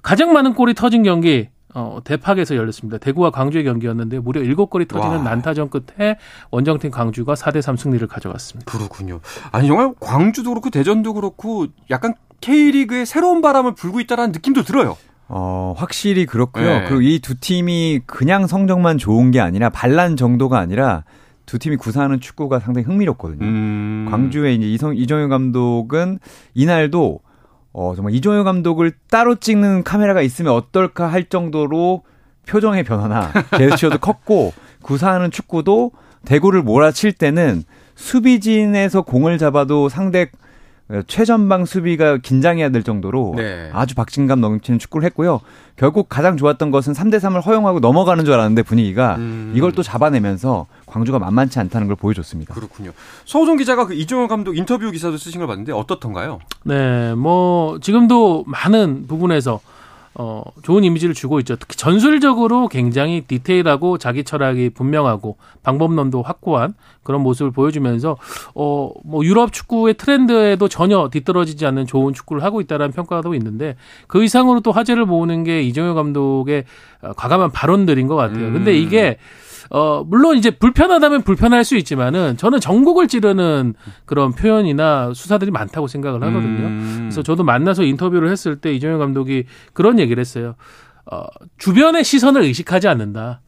가장 0.03 0.33
많은 0.33 0.53
골이 0.53 0.75
터진 0.75 1.01
경기 1.03 1.49
어, 1.75 1.99
대팍에서 2.03 2.55
열렸습니다. 2.55 2.97
대구와 2.99 3.31
광주의 3.31 3.63
경기였는데 3.63 4.19
무려 4.19 4.41
7골이 4.41 4.87
터지는 4.87 5.17
와. 5.17 5.23
난타전 5.23 5.69
끝에 5.69 6.17
원정팀 6.51 6.91
광주가 6.91 7.33
4대 7.33 7.61
3 7.61 7.77
승리를 7.77 8.05
가져갔습니다. 8.07 8.71
그렇군요. 8.71 9.19
아니 9.51 9.67
정말 9.67 9.93
광주도 9.99 10.51
그렇고 10.51 10.69
대전도 10.69 11.13
그렇고 11.13 11.65
약간 11.89 12.13
K리그의 12.41 13.05
새로운 13.05 13.41
바람을 13.41 13.73
불고 13.75 13.99
있다는 13.99 14.31
느낌도 14.33 14.63
들어요. 14.63 14.97
어, 15.29 15.73
확실히 15.77 16.25
그렇고요. 16.25 16.65
네. 16.65 16.85
그리고 16.87 17.01
이 17.01 17.19
두 17.19 17.35
팀이 17.39 18.01
그냥 18.05 18.45
성적만 18.45 18.97
좋은 18.97 19.31
게 19.31 19.39
아니라 19.39 19.69
반란 19.69 20.15
정도가 20.15 20.59
아니라 20.59 21.05
두 21.45 21.57
팀이 21.57 21.77
구사하는 21.77 22.19
축구가 22.19 22.59
상당히 22.59 22.85
흥미롭거든요. 22.85 23.43
음. 23.43 24.07
광주의 24.11 24.55
이제 24.55 24.67
이성 24.67 24.95
이정효 24.95 25.29
감독은 25.29 26.19
이날도 26.53 27.19
어, 27.73 27.93
정말 27.95 28.13
이종효 28.13 28.43
감독을 28.43 28.93
따로 29.09 29.35
찍는 29.35 29.83
카메라가 29.83 30.21
있으면 30.21 30.53
어떨까 30.53 31.07
할 31.07 31.25
정도로 31.25 32.03
표정의 32.45 32.83
변화나 32.83 33.31
제스처도 33.57 33.97
컸고 33.97 34.53
구사하는 34.81 35.31
축구도 35.31 35.91
대구를 36.25 36.61
몰아칠 36.61 37.13
때는 37.13 37.63
수비진에서 37.95 39.01
공을 39.01 39.37
잡아도 39.37 39.89
상대 39.89 40.29
최전방 41.07 41.65
수비가 41.65 42.17
긴장해야 42.17 42.69
될 42.69 42.83
정도로 42.83 43.33
네. 43.37 43.69
아주 43.73 43.95
박진감 43.95 44.41
넘치는 44.41 44.79
축구를 44.79 45.05
했고요. 45.07 45.41
결국 45.75 46.07
가장 46.07 46.37
좋았던 46.37 46.69
것은 46.69 46.93
3대 46.93 47.17
3을 47.17 47.43
허용하고 47.45 47.79
넘어가는 47.79 48.23
줄 48.25 48.33
알았는데 48.35 48.63
분위기가 48.63 49.15
음. 49.15 49.53
이걸 49.55 49.71
또 49.71 49.81
잡아내면서 49.81 50.67
광주가 50.85 51.17
만만치 51.17 51.59
않다는 51.59 51.87
걸 51.87 51.95
보여줬습니다. 51.95 52.53
그렇군요. 52.53 52.91
서우정 53.25 53.57
기자가 53.57 53.87
그 53.87 53.95
이종호 53.95 54.27
감독 54.27 54.55
인터뷰 54.55 54.91
기사도 54.91 55.17
쓰신 55.17 55.39
걸 55.39 55.47
봤는데 55.47 55.71
어떻던가요? 55.71 56.39
네, 56.63 57.15
뭐 57.15 57.79
지금도 57.79 58.43
많은 58.45 59.07
부분에서 59.07 59.59
어, 60.15 60.43
좋은 60.61 60.83
이미지를 60.83 61.15
주고 61.15 61.39
있죠. 61.39 61.55
특히 61.55 61.75
전술적으로 61.75 62.67
굉장히 62.67 63.21
디테일하고 63.21 63.97
자기 63.97 64.23
철학이 64.23 64.69
분명하고 64.69 65.37
방법론도 65.63 66.21
확고한 66.21 66.75
그런 67.01 67.21
모습을 67.21 67.51
보여주면서 67.51 68.17
어, 68.53 68.91
뭐 69.03 69.25
유럽 69.25 69.51
축구의 69.51 69.95
트렌드에도 69.95 70.67
전혀 70.67 71.09
뒤떨어지지 71.09 71.65
않는 71.65 71.87
좋은 71.87 72.13
축구를 72.13 72.43
하고 72.43 72.61
있다라는 72.61 72.93
평가도 72.93 73.33
있는데 73.35 73.75
그 74.07 74.23
이상으로 74.23 74.59
또 74.59 74.71
화제를 74.71 75.05
모으는 75.05 75.43
게 75.43 75.63
이정효 75.63 75.95
감독의 75.95 76.65
어, 77.01 77.13
과감한 77.13 77.51
발언들인 77.51 78.07
것 78.07 78.15
같아요. 78.15 78.51
근데 78.51 78.71
음. 78.71 78.75
이게 78.75 79.17
어, 79.69 80.03
물론 80.03 80.37
이제 80.37 80.51
불편하다면 80.51 81.23
불편할 81.23 81.63
수 81.63 81.75
있지만은 81.77 82.37
저는 82.37 82.59
전국을 82.59 83.07
찌르는 83.07 83.73
그런 84.05 84.33
표현이나 84.33 85.13
수사들이 85.13 85.51
많다고 85.51 85.87
생각을 85.87 86.23
하거든요. 86.23 86.67
음. 86.67 86.97
그래서 87.03 87.23
저도 87.23 87.43
만나서 87.43 87.83
인터뷰를 87.83 88.29
했을 88.29 88.57
때 88.57 88.73
이정현 88.73 88.99
감독이 88.99 89.45
그런 89.73 89.99
얘기를 89.99 90.19
했어요. 90.19 90.55
어, 91.05 91.23
주변의 91.57 92.03
시선을 92.03 92.43
의식하지 92.43 92.87
않는다. 92.87 93.41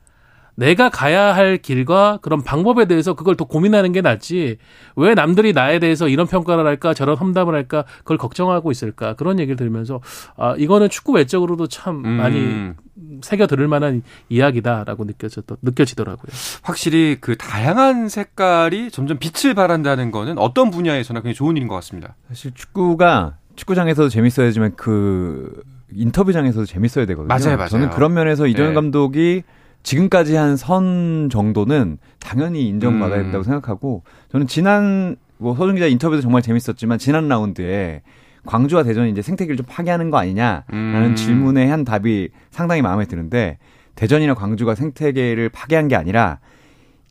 내가 0.56 0.90
가야 0.90 1.36
할 1.36 1.58
길과 1.58 2.20
그런 2.22 2.42
방법에 2.42 2.86
대해서 2.86 3.14
그걸 3.14 3.36
더 3.36 3.46
고민하는 3.46 3.92
게 3.92 4.02
낫지 4.02 4.58
왜 4.96 5.14
남들이 5.14 5.54
나에 5.54 5.80
대해서 5.80 6.08
이런 6.08 6.28
평가를 6.28 6.66
할까 6.66 6.94
저런 6.94 7.18
험담을 7.18 7.54
할까 7.54 7.84
그걸 8.00 8.18
걱정하고 8.18 8.72
있을까 8.72 9.14
그런 9.16 9.40
얘기를 9.40 9.58
들으면서 9.58 10.02
아 10.38 10.56
이거는 10.58 10.90
축구 10.90 11.14
외적으로도 11.14 11.68
참 11.68 12.04
음. 12.06 12.10
많이 12.12 12.74
새겨 13.22 13.48
들을 13.48 13.68
만한 13.68 14.04
이야기다라고 14.30 15.04
느껴졌 15.04 15.46
느껴지더라고요. 15.62 16.32
확실히 16.64 17.18
그 17.20 17.36
다양한 17.36 18.08
색깔이 18.08 18.92
점점 18.92 19.18
빛을 19.20 19.54
발한다는 19.54 20.12
거는 20.12 20.38
어떤 20.38 20.72
분야에서나 20.72 21.20
굉장히 21.20 21.36
좋은 21.36 21.58
일인 21.58 21.68
것 21.68 21.76
같습니다. 21.76 22.16
사실 22.30 22.52
축구가 22.54 23.38
축구장에서도 23.56 24.10
재밌어야지만 24.10 24.76
그 24.76 25.64
인터뷰장에서도 25.92 26.66
재밌어야 26.66 27.06
되거든요. 27.06 27.28
맞아요, 27.28 27.58
맞아요. 27.58 27.70
저는 27.70 27.90
그런 27.92 28.14
면에서 28.14 28.48
이정현 28.48 28.72
네. 28.72 28.76
감독이 28.76 29.44
지금까지 29.86 30.36
한 30.36 30.58
선 30.58 31.30
정도는 31.32 32.00
당연히 32.20 32.68
인정받아야 32.68 33.20
음. 33.20 33.24
된다고 33.24 33.44
음. 33.44 33.44
생각하고 33.44 34.04
저는 34.32 34.48
지난 34.48 35.15
뭐 35.38 35.56
서준 35.56 35.75
기자 35.75 35.86
인터뷰도 35.86 36.22
정말 36.22 36.42
재밌었지만 36.42 36.98
지난 36.98 37.27
라운드에 37.27 38.01
광주와 38.46 38.84
대전이 38.84 39.12
이제 39.12 39.22
생태계를 39.22 39.58
좀 39.58 39.65
파괴하는 39.70 40.10
거 40.10 40.18
아니냐라는 40.18 40.65
음. 40.74 41.15
질문에 41.15 41.70
한 41.70 41.84
답이 41.84 42.30
상당히 42.51 42.82
마음에 42.82 43.06
드는데 43.06 43.58
대전이나 43.96 44.34
광주가 44.34 44.75
생태계를 44.75 45.50
파괴한 45.50 45.88
게 45.88 45.96
아니라 45.96 46.39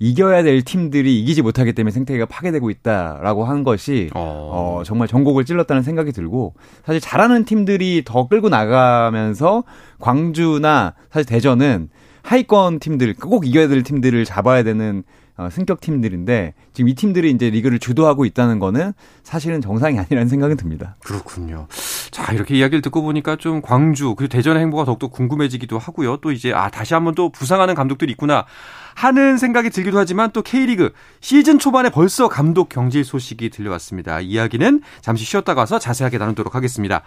이겨야 0.00 0.42
될 0.42 0.62
팀들이 0.62 1.20
이기지 1.20 1.42
못하기 1.42 1.72
때문에 1.74 1.92
생태계가 1.92 2.26
파괴되고 2.26 2.70
있다라고 2.70 3.44
한 3.44 3.62
것이 3.62 4.10
어. 4.14 4.80
어, 4.80 4.82
정말 4.84 5.06
전곡을 5.06 5.44
찔렀다는 5.44 5.82
생각이 5.82 6.10
들고 6.12 6.54
사실 6.84 7.00
잘하는 7.00 7.44
팀들이 7.44 8.02
더 8.04 8.26
끌고 8.26 8.48
나가면서 8.48 9.62
광주나 10.00 10.94
사실 11.10 11.26
대전은 11.26 11.88
하위권 12.24 12.80
팀들 12.80 13.14
꼭 13.14 13.46
이겨야 13.46 13.68
될 13.68 13.82
팀들을 13.82 14.24
잡아야 14.24 14.62
되는 14.62 15.04
어, 15.36 15.48
승격 15.50 15.80
팀들인데 15.80 16.54
지금 16.72 16.88
이 16.88 16.94
팀들이 16.94 17.30
이제 17.30 17.50
리그를 17.50 17.80
주도하고 17.80 18.24
있다는 18.24 18.60
거는 18.60 18.92
사실은 19.24 19.60
정상이 19.60 19.98
아니라는 19.98 20.28
생각은 20.28 20.56
듭니다. 20.56 20.96
그렇군요. 21.00 21.66
자 22.12 22.32
이렇게 22.32 22.54
이야기를 22.54 22.82
듣고 22.82 23.02
보니까 23.02 23.34
좀 23.34 23.60
광주 23.60 24.14
그리고 24.14 24.30
대전의 24.30 24.62
행보가 24.62 24.84
더욱더 24.84 25.08
궁금해지기도 25.08 25.78
하고요. 25.78 26.18
또 26.18 26.30
이제 26.30 26.52
아 26.52 26.70
다시 26.70 26.94
한번 26.94 27.16
또 27.16 27.30
부상하는 27.30 27.74
감독들이 27.74 28.12
있구나 28.12 28.46
하는 28.94 29.36
생각이 29.36 29.70
들기도 29.70 29.98
하지만 29.98 30.30
또 30.30 30.42
K리그 30.42 30.92
시즌 31.20 31.58
초반에 31.58 31.90
벌써 31.90 32.28
감독 32.28 32.68
경질 32.68 33.04
소식이 33.04 33.50
들려왔습니다. 33.50 34.20
이야기는 34.20 34.82
잠시 35.00 35.24
쉬었다 35.24 35.54
가서 35.54 35.80
자세하게 35.80 36.18
나누도록 36.18 36.54
하겠습니다. 36.54 37.02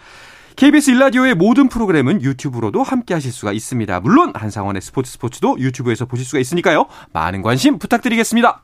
KBS 0.58 0.90
일라디오의 0.90 1.36
모든 1.36 1.70
프로그램은 1.70 2.24
유튜브로도 2.24 2.82
함께 2.82 3.14
하실 3.14 3.32
수가 3.32 3.52
있습니다. 3.52 4.00
물론 4.00 4.34
한상원의 4.36 4.82
스포츠 4.82 5.12
스포츠도 5.12 5.58
유튜브에서 5.60 6.06
보실 6.06 6.26
수가 6.26 6.40
있으니까요. 6.40 6.88
많은 7.14 7.44
관심 7.44 7.78
부탁드리겠습니다. 7.78 8.64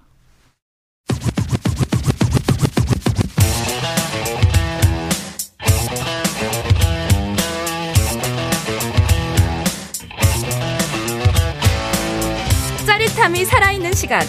짜릿함이 12.88 13.46
살아있는 13.46 13.94
시간. 13.94 14.22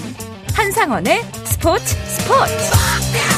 한상원의 0.55 1.23
스포츠 1.47 1.97
스포츠. 2.09 3.34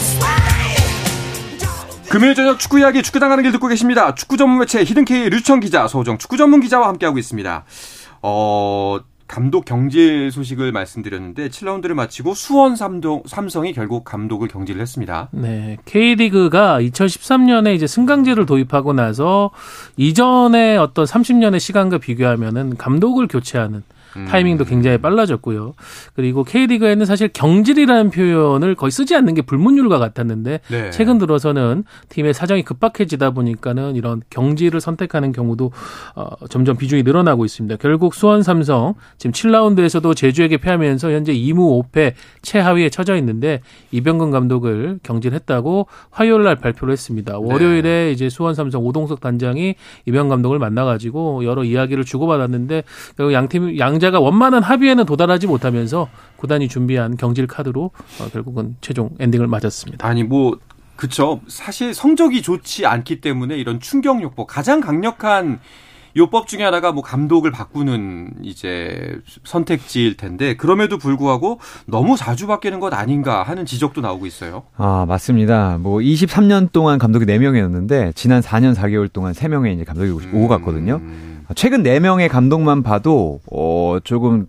금요일 2.09 2.35
저녁 2.35 2.59
축구 2.59 2.79
이야기 2.79 3.03
축구 3.03 3.19
당하는 3.19 3.43
길 3.43 3.53
듣고 3.53 3.67
계십니다. 3.67 4.15
축구 4.15 4.37
전문 4.37 4.59
매체 4.59 4.83
히든케이 4.85 5.29
류청 5.29 5.61
기자, 5.61 5.89
소정 5.89 6.19
축구 6.19 6.37
전문 6.37 6.61
기자와 6.61 6.89
함께하고 6.89 7.19
있습니다. 7.19 7.65
어, 8.23 8.99
감독 9.27 9.65
경질 9.65 10.31
소식을 10.31 10.71
말씀드렸는데 10.71 11.49
7라운드를 11.49 11.95
마치고 11.95 12.35
수원 12.35 12.77
삼동, 12.77 13.25
삼성이 13.27 13.73
결국 13.73 14.05
감독을 14.05 14.47
경질을 14.49 14.81
했습니다. 14.81 15.29
네. 15.33 15.79
K리그가 15.85 16.81
2013년에 16.81 17.75
이제 17.75 17.89
승강제를 17.89 18.47
도입하고 18.47 18.93
나서 18.93 19.51
이전의 19.97 20.79
어떤 20.79 21.05
30년의 21.05 21.59
시간과 21.59 21.99
비교하면은 21.99 22.77
감독을 22.77 23.27
교체하는 23.27 23.83
타이밍도 24.25 24.65
음. 24.65 24.67
굉장히 24.67 24.99
빨라졌고요. 24.99 25.75
그리고 26.15 26.45
K리그에는 26.45 27.07
사실 27.07 27.29
경질이라는 27.29 28.11
표현을 28.11 28.75
거의 28.75 28.91
쓰지 28.91 29.15
않는 29.15 29.35
게 29.35 29.43
불문율과 29.43 29.99
같았는데 29.99 30.61
네. 30.69 30.91
최근 30.91 31.19
들어서는 31.19 31.85
팀의 32.09 32.35
사정이 32.35 32.63
급박해지다 32.63 33.31
보니까는 33.31 33.97
이런 33.97 34.23
경질을 34.31 34.81
선택하는 34.81 35.33
경우도 35.33 35.73
어, 36.15 36.47
점점 36.49 36.77
비중이 36.77 37.03
늘어나고 37.03 37.45
있습니다. 37.45 37.77
결국 37.77 38.15
수원 38.15 38.43
삼성 38.43 38.95
지금 39.19 39.33
7라운드에서도 39.33 40.17
제주에게 40.17 40.57
패하면서 40.57 41.11
현재 41.11 41.33
2무 41.33 41.91
5패 41.91 42.15
최하위에 42.43 42.89
처져 42.89 43.17
있는데 43.17 43.61
이병근 43.91 44.31
감독을 44.31 45.01
경질했다고 45.03 45.87
화요일 46.11 46.45
날 46.45 46.57
발표를 46.57 46.93
했습니다. 46.93 47.33
네. 47.33 47.39
월요일에 47.39 47.83
네. 47.83 48.11
이제 48.13 48.29
수원 48.29 48.55
삼성 48.55 48.85
오동석 48.85 49.21
단장이 49.21 49.75
이병 50.07 50.29
감독을 50.29 50.59
만나가지고 50.59 51.45
여러 51.45 51.65
이야기를 51.65 52.05
주고받았는데 52.05 52.83
결국 53.17 53.33
양팀 53.33 53.79
양자 53.79 54.06
양자가 54.07 54.21
원만한 54.21 54.63
합의에는 54.63 55.05
도달하지 55.05 55.47
못하면서 55.47 56.09
구단이 56.37 56.69
준비한 56.69 57.17
경질 57.17 57.47
카드로 57.47 57.91
어, 58.21 58.29
결국은 58.33 58.77
최종 58.81 59.11
엔딩을 59.19 59.47
맞았습니다. 59.47 60.07
아니 60.07 60.23
뭐 60.23 60.59
그쵸. 60.97 61.41
사실 61.49 61.93
성적이 61.93 62.43
좋지 62.43 62.87
않기 62.87 63.21
때문에 63.21 63.57
이런 63.57 63.81
충격 63.81 64.23
요법 64.23 64.47
가장 64.47 64.81
강력한 64.81 65.61
요법 66.17 66.47
중에 66.47 66.63
하나가 66.63 66.93
뭐 66.93 67.03
감독을 67.03 67.51
바꾸는 67.51 68.37
이제 68.43 69.19
선택지일 69.45 70.17
텐데 70.17 70.57
그럼에도 70.57 70.97
불구하고 70.97 71.61
너무 71.85 72.17
자주 72.17 72.47
바뀌는 72.47 72.81
것 72.81 72.95
아닌가 72.95 73.43
하는 73.43 73.67
지적도 73.67 74.01
나오고 74.01 74.25
있어요. 74.25 74.63
아, 74.79 75.05
맞습니다. 75.07 75.77
뭐 75.79 75.99
23년 75.99 76.73
동안 76.73 76.99
감독이 76.99 77.27
4명이었는데 77.27 78.17
지난 78.17 78.41
4년 78.41 78.75
4개월 78.75 79.13
동안 79.13 79.35
3명의 79.35 79.75
이제 79.75 79.85
감독이 79.85 80.11
오고 80.11 80.49
갔거든요. 80.49 80.97
음. 81.03 81.36
최근 81.55 81.83
4명의 81.83 82.29
감독만 82.29 82.83
봐도 82.83 83.41
어 83.51 83.99
조금 84.03 84.47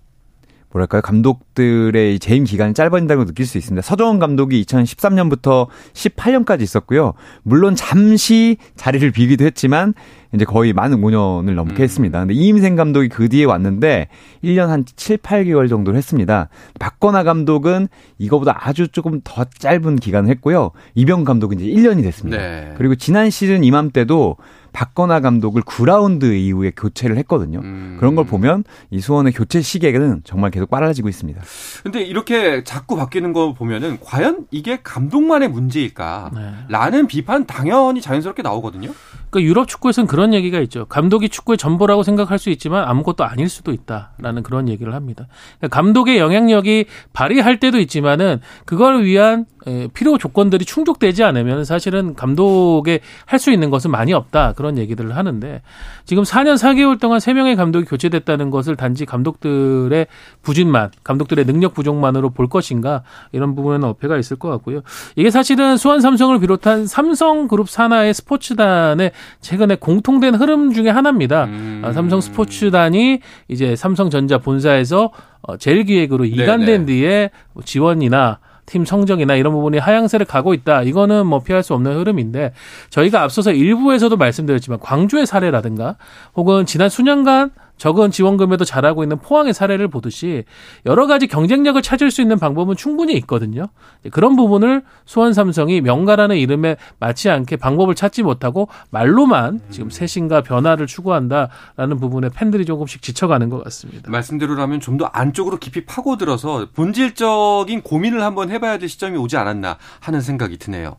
뭐랄까요 0.71 1.01
감독들의 1.01 2.19
재임 2.19 2.43
기간이 2.43 2.73
짧아진다고 2.73 3.25
느낄 3.25 3.45
수 3.45 3.57
있습니다. 3.57 3.81
서정원 3.81 4.19
감독이 4.19 4.63
2013년부터 4.63 5.67
18년까지 5.93 6.62
있었고요. 6.62 7.13
물론 7.43 7.75
잠시 7.75 8.57
자리를 8.75 9.10
비기도 9.12 9.45
했지만 9.45 9.93
이제 10.33 10.43
거의 10.43 10.73
만 10.73 10.91
5년을 10.91 11.53
넘게 11.53 11.75
음. 11.75 11.83
했습니다. 11.83 12.19
근데 12.19 12.33
이임생 12.33 12.75
감독이 12.75 13.07
그 13.07 13.29
뒤에 13.29 13.45
왔는데 13.45 14.10
1년 14.43 14.67
한 14.67 14.83
7, 14.86 15.17
8개월 15.17 15.69
정도를 15.69 15.97
했습니다. 15.97 16.49
박건아 16.79 17.23
감독은 17.23 17.88
이거보다 18.17 18.57
아주 18.60 18.89
조금 18.89 19.21
더 19.23 19.45
짧은 19.45 19.95
기간을 19.95 20.29
했고요. 20.31 20.71
이병 20.95 21.23
감독은 21.23 21.60
이제 21.60 21.69
1년이 21.69 22.03
됐습니다. 22.03 22.38
네. 22.38 22.73
그리고 22.77 22.95
지난 22.95 23.29
시즌 23.29 23.63
이맘때도 23.63 24.36
박건아 24.71 25.19
감독을 25.19 25.62
9라운드 25.63 26.36
이후에 26.36 26.71
교체를 26.75 27.17
했거든요. 27.17 27.60
음. 27.60 27.97
그런 27.99 28.15
걸 28.15 28.25
보면 28.25 28.63
이 28.89 28.99
수원의 28.99 29.34
교체 29.34 29.62
시계는 29.62 30.21
정말 30.23 30.51
계속 30.51 30.69
빨라지고 30.69 31.10
있습니다. 31.10 31.41
근데 31.84 32.03
이렇게 32.03 32.63
자꾸 32.63 32.95
바뀌는 32.95 33.34
거 33.34 33.53
보면은 33.53 33.99
과연 34.01 34.47
이게 34.51 34.80
감독만의 34.84 35.49
문제일까? 35.49 36.32
네. 36.34 36.53
라는 36.69 37.08
비판 37.08 37.45
당연히 37.45 38.01
자연스럽게 38.01 38.41
나오거든요. 38.41 38.91
그러니까 39.30 39.49
유럽 39.49 39.67
축구에서는 39.67 40.08
그런 40.08 40.34
얘기가 40.34 40.60
있죠. 40.62 40.86
감독이 40.86 41.30
축구의 41.30 41.58
전부라고 41.58 42.03
생각할 42.03 42.39
수 42.39 42.49
있지만 42.49 42.86
아무것도 42.86 43.23
아닐 43.23 43.49
수도 43.49 43.73
있다라는 43.73 44.43
그런 44.43 44.69
얘기를 44.69 44.93
합니다. 44.93 45.27
그러니까 45.60 45.75
감독의 45.75 46.17
영향력이 46.17 46.86
발휘할 47.13 47.60
때도 47.60 47.80
있지만은 47.80 48.39
그걸 48.65 49.03
위한 49.03 49.45
필요 49.93 50.17
조건들이 50.17 50.65
충족되지 50.65 51.23
않으면 51.23 51.65
사실은 51.65 52.15
감독에 52.15 52.99
할수 53.25 53.51
있는 53.51 53.69
것은 53.69 53.91
많이 53.91 54.13
없다 54.13 54.53
그런 54.53 54.77
얘기들을 54.77 55.15
하는데 55.15 55.62
지금 56.06 56.23
4년 56.23 56.56
4개월 56.56 56.99
동안 56.99 57.19
3명의 57.19 57.56
감독이 57.56 57.86
교체됐다는 57.86 58.49
것을 58.49 58.75
단지 58.75 59.06
감독들의 59.06 60.08
부진만 60.41 60.91
감독들의 61.03 61.45
능력 61.45 61.73
부족만으로 61.73 62.30
볼 62.30 62.47
것인가 62.47 63.03
이런 63.32 63.56
부분에는 63.56 63.88
어폐가 63.89 64.17
있을 64.17 64.38
것 64.38 64.49
같고요. 64.49 64.82
이게 65.15 65.30
사실은 65.30 65.77
수원 65.77 66.01
삼성을 66.01 66.39
비롯한 66.39 66.88
삼성그룹 66.88 67.69
산하의 67.69 68.13
스포츠단의 68.13 69.12
최근에 69.41 69.75
공통된 69.75 70.36
흐름 70.36 70.73
중에 70.73 70.89
하나입니다. 70.89 71.45
음. 71.45 71.82
아, 71.84 71.91
삼성 71.91 72.21
스포츠단이 72.21 73.19
이제 73.47 73.75
삼성전자 73.75 74.38
본사에서 74.38 75.12
어, 75.41 75.58
제일 75.58 75.84
기획으로 75.84 76.25
이관된 76.25 76.65
네네. 76.65 76.86
뒤에 76.86 77.30
지원이나 77.63 78.39
팀 78.67 78.86
성적이나 78.86 79.36
이런 79.36 79.53
부분이 79.53 79.80
하향세를 79.80 80.27
가고 80.27 80.53
있다. 80.53 80.84
이거는 80.84 81.25
뭐 81.25 81.39
피할 81.39 81.63
수 81.63 81.73
없는 81.73 81.97
흐름인데 81.97 82.53
저희가 82.91 83.23
앞서서 83.23 83.51
일부에서도 83.51 84.15
말씀드렸지만 84.15 84.80
광주의 84.80 85.25
사례라든가 85.25 85.95
혹은 86.36 86.67
지난 86.67 86.89
수년간 86.89 87.51
적은 87.77 88.11
지원금에도 88.11 88.65
잘하고 88.65 89.03
있는 89.03 89.17
포항의 89.19 89.53
사례를 89.53 89.87
보듯이 89.87 90.43
여러 90.85 91.07
가지 91.07 91.27
경쟁력을 91.27 91.81
찾을 91.81 92.11
수 92.11 92.21
있는 92.21 92.37
방법은 92.39 92.75
충분히 92.75 93.13
있거든요. 93.17 93.67
그런 94.11 94.35
부분을 94.35 94.83
수원 95.05 95.33
삼성이 95.33 95.79
명가라는 95.81 96.35
이름에 96.37 96.75
맞지 96.99 97.29
않게 97.29 97.55
방법을 97.57 97.95
찾지 97.95 98.23
못하고 98.23 98.67
말로만 98.89 99.61
지금 99.69 99.89
쇄신과 99.89 100.41
변화를 100.41 100.87
추구한다라는 100.87 101.97
부분에 101.99 102.29
팬들이 102.33 102.65
조금씩 102.65 103.01
지쳐가는 103.01 103.49
것 103.49 103.63
같습니다. 103.63 104.11
말씀대로라면 104.11 104.81
좀 104.81 104.97
더 104.97 105.05
안쪽으로 105.13 105.57
깊이 105.57 105.85
파고들어서 105.85 106.69
본질적인 106.73 107.83
고민을 107.83 108.23
한번 108.23 108.49
해봐야 108.49 108.79
될 108.79 108.89
시점이 108.89 109.15
오지 109.15 109.37
않았나 109.37 109.77
하는 109.99 110.21
생각이 110.21 110.57
드네요. 110.57 110.95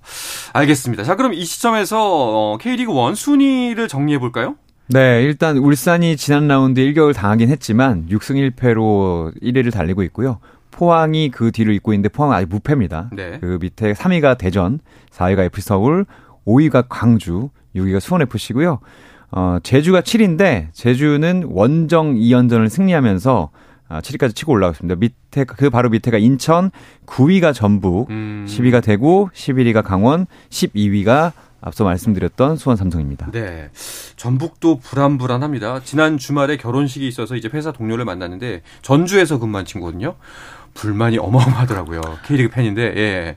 알겠습니다. 0.52 1.02
자, 1.02 1.16
그럼 1.16 1.34
이 1.34 1.44
시점에서 1.44 2.58
K리그 2.60 2.92
1 3.08 3.16
순위를 3.16 3.88
정리해 3.88 4.20
볼까요? 4.20 4.54
네, 4.90 5.22
일단 5.22 5.58
울산이 5.58 6.16
지난 6.16 6.48
라운드 6.48 6.80
1개월 6.80 7.14
당하긴 7.14 7.50
했지만 7.50 8.06
6승 8.08 8.52
1패로 8.52 9.38
1위를 9.42 9.70
달리고 9.70 10.02
있고요. 10.04 10.38
포항이 10.70 11.30
그 11.30 11.50
뒤를 11.50 11.74
잇고 11.74 11.92
있는데 11.92 12.08
포항은 12.08 12.34
아직 12.34 12.48
무패입니다. 12.48 13.10
네. 13.12 13.38
그 13.40 13.58
밑에 13.60 13.92
3위가 13.92 14.38
대전, 14.38 14.80
4위가 15.10 15.40
FC 15.46 15.68
서울, 15.68 16.06
5위가 16.46 16.86
광주, 16.88 17.50
6위가 17.76 18.00
수원 18.00 18.22
FC고요. 18.22 18.78
어, 19.30 19.58
제주가 19.62 20.00
7위인데 20.00 20.68
제주는 20.72 21.44
원정 21.46 22.14
2연전을 22.14 22.70
승리하면서 22.70 23.50
아, 23.90 24.00
7위까지 24.00 24.34
치고 24.34 24.52
올라갔습니다. 24.52 24.98
밑에 24.98 25.44
그 25.44 25.70
바로 25.70 25.88
밑에가 25.90 26.18
인천, 26.18 26.70
9위가 27.06 27.54
전북, 27.54 28.10
음. 28.10 28.46
10위가 28.48 28.82
대구, 28.82 29.28
11위가 29.34 29.82
강원, 29.82 30.26
12위가 30.50 31.32
앞서 31.60 31.84
말씀드렸던 31.84 32.56
수원 32.56 32.76
삼성입니다. 32.76 33.30
네. 33.32 33.70
전북도 34.16 34.78
불안불안합니다. 34.78 35.80
지난 35.82 36.18
주말에 36.18 36.56
결혼식이 36.56 37.06
있어서 37.08 37.34
이제 37.36 37.48
회사 37.52 37.72
동료를 37.72 38.04
만났는데 38.04 38.62
전주에서 38.82 39.38
근무한 39.38 39.64
친구거든요. 39.64 40.14
불만이 40.74 41.18
어마어마하더라고요. 41.18 42.00
K리그 42.26 42.50
팬인데, 42.50 42.82
예. 42.96 43.36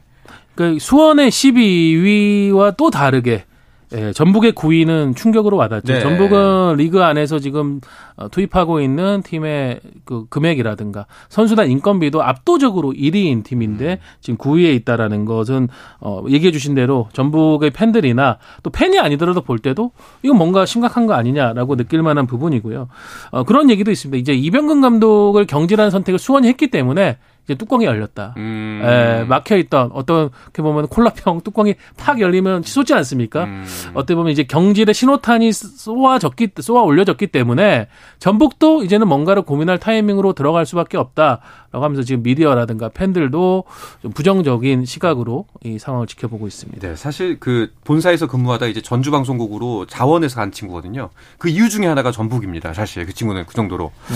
그 0.54 0.78
수원의 0.80 1.32
12위와 1.32 2.78
또 2.78 2.92
다르게 2.92 3.46
예, 3.94 4.14
전북의 4.14 4.54
9위는 4.54 5.16
충격으로 5.16 5.58
와닿죠. 5.58 5.94
네. 5.94 6.00
전북은 6.00 6.76
리그 6.78 7.04
안에서 7.04 7.40
지금 7.40 7.82
어, 8.16 8.30
투입하고 8.30 8.80
있는 8.80 9.22
팀의 9.22 9.82
그 10.06 10.26
금액이라든가 10.30 11.08
선수단 11.28 11.70
인건비도 11.70 12.24
압도적으로 12.24 12.92
1위인 12.94 13.44
팀인데 13.44 13.94
음. 13.94 13.98
지금 14.22 14.38
9위에 14.38 14.74
있다라는 14.76 15.26
것은 15.26 15.68
어 16.00 16.24
얘기해 16.30 16.52
주신 16.52 16.74
대로 16.74 17.10
전북의 17.14 17.72
팬들이나 17.72 18.38
또 18.64 18.70
팬이 18.70 18.98
아니더라도 19.00 19.42
볼 19.42 19.60
때도 19.60 19.92
이건 20.24 20.38
뭔가 20.38 20.66
심각한 20.66 21.06
거 21.06 21.14
아니냐라고 21.14 21.76
느낄 21.76 22.02
만한 22.02 22.28
부분이고요. 22.28 22.88
어 23.32 23.44
그런 23.44 23.70
얘기도 23.70 23.92
있습니다. 23.92 24.20
이제 24.20 24.34
이병근 24.34 24.82
감독을 24.82 25.46
경질하는 25.46 25.92
선택을 25.92 26.18
수원이 26.18 26.48
했기 26.48 26.70
때문에 26.70 27.18
이제 27.46 27.56
뚜껑이 27.56 27.86
열렸다. 27.86 28.36
음. 28.38 28.82
에, 28.84 29.24
막혀 29.24 29.58
있던 29.58 29.90
어떻게 29.94 30.62
보면 30.62 30.88
콜라병 30.88 31.42
뚜껑이 31.42 31.74
팍 31.98 32.22
열리면 32.22 32.62
솟지 32.64 32.94
않습니까? 32.94 33.46
음. 33.46 33.66
어떻게 33.96 34.14
보면 34.16 34.32
이제 34.32 34.44
경질의 34.44 34.94
신호탄이 34.94 35.52
쏘아졌기 35.52 36.50
쏘아 36.60 36.84
올려졌기 36.84 37.28
때문에 37.28 37.88
전북도 38.20 38.84
이제는 38.84 39.08
뭔가를 39.08 39.42
고민할 39.42 39.80
타이밍으로 39.80 40.34
들어갈 40.34 40.66
수밖에 40.68 40.98
없다라고 40.98 41.84
하면서 41.84 42.04
지금 42.04 42.22
미디어라든가 42.22 42.90
팬들도 42.90 43.64
좀 44.04 44.12
부정적인 44.12 44.86
시각으로 44.86 45.46
이 45.64 45.80
상황을 45.80 46.06
지켜보고 46.08 46.46
있습니다. 46.48 46.88
네, 46.88 46.96
사실 46.96 47.40
그 47.40 47.72
본사에서 47.86 48.28
근무하다 48.28 48.68
이제 48.68 48.82
전주 48.82 49.10
방송국으로 49.10 49.88
자원해서 49.88 50.36
간 50.36 50.52
친구거든요. 50.52 51.10
그 51.40 51.50
이유 51.50 51.70
중에 51.70 51.88
하나가 51.88 52.12
전북입니다. 52.12 52.74
사실 52.74 53.06
그 53.08 53.14
친구는 53.14 53.46
그 53.48 53.56
정도로. 53.56 53.92
네. 54.10 54.16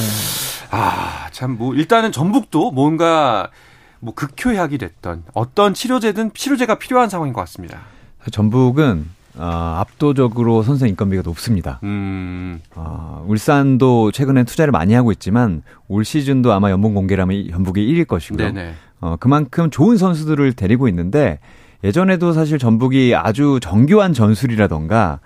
아, 0.72 1.28
참 1.32 1.56
뭐 1.56 1.74
일단은 1.74 2.12
전북도 2.12 2.72
뭔가 2.72 3.15
뭐 4.00 4.14
극효약이 4.14 4.78
됐던 4.78 5.24
어떤 5.34 5.74
치료제든 5.74 6.32
치료제가 6.34 6.78
필요한 6.78 7.10
상황인 7.10 7.34
것 7.34 7.42
같습니다. 7.42 7.80
전북은 8.32 9.08
어, 9.38 9.44
압도적으로 9.80 10.64
선수 10.64 10.88
인건비가 10.88 11.22
높습니다. 11.24 11.80
음. 11.84 12.62
어, 12.76 13.26
울산도 13.28 14.12
최근에 14.12 14.46
투자를 14.46 14.72
많이 14.72 14.94
하고 14.94 15.12
있지만 15.12 15.62
올 15.88 16.06
시즌도 16.06 16.54
아마 16.54 16.72
연봉 16.72 16.94
공개라면 16.94 17.50
전북이 17.52 17.86
1일 17.86 18.08
것이고요. 18.08 18.54
네네. 18.54 18.74
어, 19.02 19.18
그만큼 19.20 19.70
좋은 19.70 19.98
선수들을 19.98 20.54
데리고 20.54 20.88
있는데 20.88 21.40
예전에도 21.84 22.32
사실 22.34 22.58
전북이 22.58 23.14
아주 23.16 23.60
정교한 23.62 24.14
전술이라던가 24.14 25.20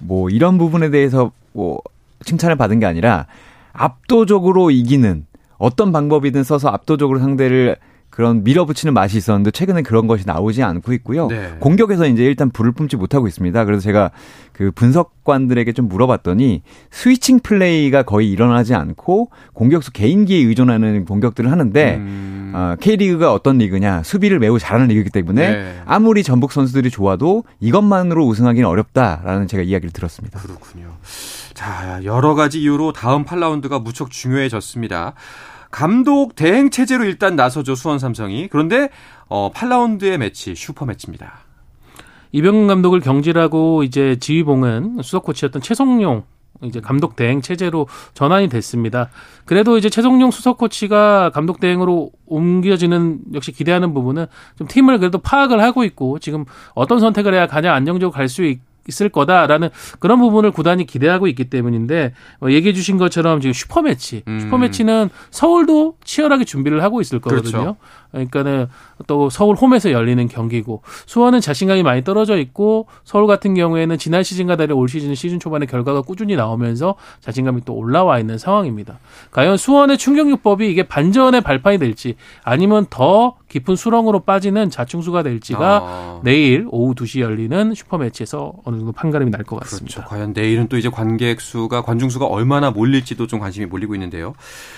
뭐 0.00 0.28
이런 0.28 0.58
부분에 0.58 0.90
대해서 0.90 1.32
뭐 1.52 1.80
칭찬을 2.24 2.56
받은 2.56 2.80
게 2.80 2.86
아니라 2.86 3.26
압도적으로 3.72 4.70
이기는 4.70 5.26
어떤 5.58 5.92
방법이든 5.92 6.44
써서 6.44 6.68
압도적으로 6.68 7.18
상대를 7.18 7.76
그런 8.14 8.44
밀어붙이는 8.44 8.94
맛이 8.94 9.16
있었는데 9.16 9.50
최근에 9.50 9.82
그런 9.82 10.06
것이 10.06 10.24
나오지 10.24 10.62
않고 10.62 10.92
있고요. 10.92 11.26
네. 11.26 11.56
공격에서 11.58 12.06
이제 12.06 12.22
일단 12.22 12.48
불을 12.48 12.70
뿜지 12.70 12.94
못하고 12.94 13.26
있습니다. 13.26 13.64
그래서 13.64 13.82
제가 13.82 14.12
그 14.52 14.70
분석관들에게 14.70 15.72
좀 15.72 15.88
물어봤더니 15.88 16.62
스위칭 16.92 17.40
플레이가 17.40 18.04
거의 18.04 18.30
일어나지 18.30 18.72
않고 18.72 19.30
공격수 19.52 19.90
개인기에 19.90 20.46
의존하는 20.46 21.06
공격들을 21.06 21.50
하는데 21.50 21.96
음. 21.96 22.52
어, 22.54 22.76
K리그가 22.78 23.32
어떤 23.32 23.58
리그냐 23.58 24.04
수비를 24.04 24.38
매우 24.38 24.60
잘하는 24.60 24.86
리그이기 24.86 25.10
때문에 25.10 25.50
네. 25.50 25.82
아무리 25.84 26.22
전북 26.22 26.52
선수들이 26.52 26.90
좋아도 26.90 27.42
이것만으로 27.58 28.24
우승하기는 28.24 28.68
어렵다라는 28.68 29.48
제가 29.48 29.64
이야기를 29.64 29.90
들었습니다. 29.92 30.38
그렇군요. 30.38 30.86
자 31.54 31.98
여러 32.04 32.36
가지 32.36 32.60
이유로 32.60 32.92
다음 32.92 33.24
8라운드가 33.24 33.82
무척 33.82 34.12
중요해졌습니다. 34.12 35.14
감독 35.74 36.36
대행 36.36 36.70
체제로 36.70 37.02
일단 37.02 37.34
나서죠 37.34 37.74
수원 37.74 37.98
삼성이. 37.98 38.46
그런데 38.46 38.90
어 39.26 39.50
8라운드의 39.52 40.18
매치 40.18 40.54
슈퍼 40.54 40.86
매치입니다. 40.86 41.40
이병근 42.30 42.68
감독을 42.68 43.00
경질하고 43.00 43.82
이제 43.82 44.16
지휘봉은 44.20 45.00
수석 45.02 45.24
코치였던 45.24 45.62
최성용 45.62 46.22
이제 46.62 46.80
감독 46.80 47.16
대행 47.16 47.40
체제로 47.40 47.88
전환이 48.14 48.48
됐습니다. 48.48 49.10
그래도 49.46 49.76
이제 49.76 49.90
최성용 49.90 50.30
수석 50.30 50.58
코치가 50.58 51.30
감독 51.34 51.58
대행으로 51.58 52.12
옮겨지는 52.26 53.22
역시 53.34 53.50
기대하는 53.50 53.94
부분은 53.94 54.26
좀 54.56 54.68
팀을 54.68 55.00
그래도 55.00 55.18
파악을 55.18 55.60
하고 55.60 55.82
있고 55.82 56.20
지금 56.20 56.44
어떤 56.76 57.00
선택을 57.00 57.34
해야 57.34 57.48
가장 57.48 57.74
안정적으로 57.74 58.12
갈 58.12 58.28
수 58.28 58.44
있. 58.44 58.60
있을 58.88 59.08
거다라는 59.08 59.70
그런 59.98 60.18
부분을 60.18 60.50
구단이 60.50 60.86
기대하고 60.86 61.26
있기 61.28 61.50
때문인데 61.50 62.12
어, 62.40 62.48
얘기해 62.50 62.72
주신 62.72 62.98
것처럼 62.98 63.40
지금 63.40 63.52
슈퍼매치, 63.52 64.22
음. 64.28 64.40
슈퍼매치는 64.40 65.10
서울도 65.30 65.96
치열하게 66.04 66.44
준비를 66.44 66.82
하고 66.82 67.00
있을 67.00 67.20
거거든요. 67.20 67.50
그렇죠. 67.50 67.76
그러니까는 68.14 68.68
또 69.06 69.28
서울 69.30 69.56
홈에서 69.56 69.92
열리는 69.92 70.26
경기고 70.28 70.82
수원은 71.06 71.40
자신감이 71.40 71.82
많이 71.82 72.02
떨어져 72.04 72.38
있고 72.38 72.86
서울 73.04 73.26
같은 73.26 73.54
경우에는 73.54 73.98
지난 73.98 74.22
시즌과 74.22 74.56
달리 74.56 74.72
올 74.72 74.88
시즌 74.88 75.14
시즌 75.14 75.38
초반에 75.40 75.66
결과가 75.66 76.02
꾸준히 76.02 76.36
나오면서 76.36 76.94
자신감이 77.20 77.62
또 77.64 77.74
올라와 77.74 78.18
있는 78.18 78.38
상황입니다. 78.38 78.98
과연 79.30 79.56
수원의 79.56 79.98
충격요법이 79.98 80.68
이게 80.70 80.82
반전의 80.84 81.42
발판이 81.42 81.78
될지 81.78 82.16
아니면 82.42 82.86
더 82.90 83.36
깊은 83.48 83.76
수렁으로 83.76 84.20
빠지는 84.20 84.68
자충수가 84.70 85.22
될지가 85.22 85.80
아. 85.82 86.20
내일 86.24 86.66
오후 86.70 86.94
2시 86.94 87.20
열리는 87.20 87.72
슈퍼매치에서 87.74 88.52
어느 88.64 88.76
정도 88.78 88.90
판가름이 88.92 89.30
날 89.30 89.44
것 89.44 89.60
같습니다. 89.60 89.94
그렇죠. 89.96 90.08
과연 90.08 90.32
내일은 90.32 90.68
또 90.68 90.76
이제 90.78 90.88
관객 90.88 91.40
수가 91.40 91.82
관중 91.82 92.08
수가 92.08 92.24
얼마나 92.26 92.70
몰릴지도 92.70 93.26
좀 93.26 93.38
관심이 93.40 93.66
몰리고 93.66 93.94
있는데요. 93.94 94.34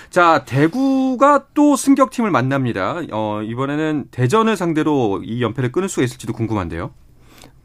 자 0.09 0.43
대구가 0.45 1.45
또 1.53 1.75
승격팀을 1.75 2.31
만납니다. 2.31 2.97
어, 3.11 3.26
이번에는 3.43 4.05
대전을 4.11 4.55
상대로 4.57 5.21
이 5.23 5.41
연패를 5.41 5.71
끊을 5.71 5.89
수가 5.89 6.03
있을지도 6.03 6.33
궁금한데요. 6.33 6.91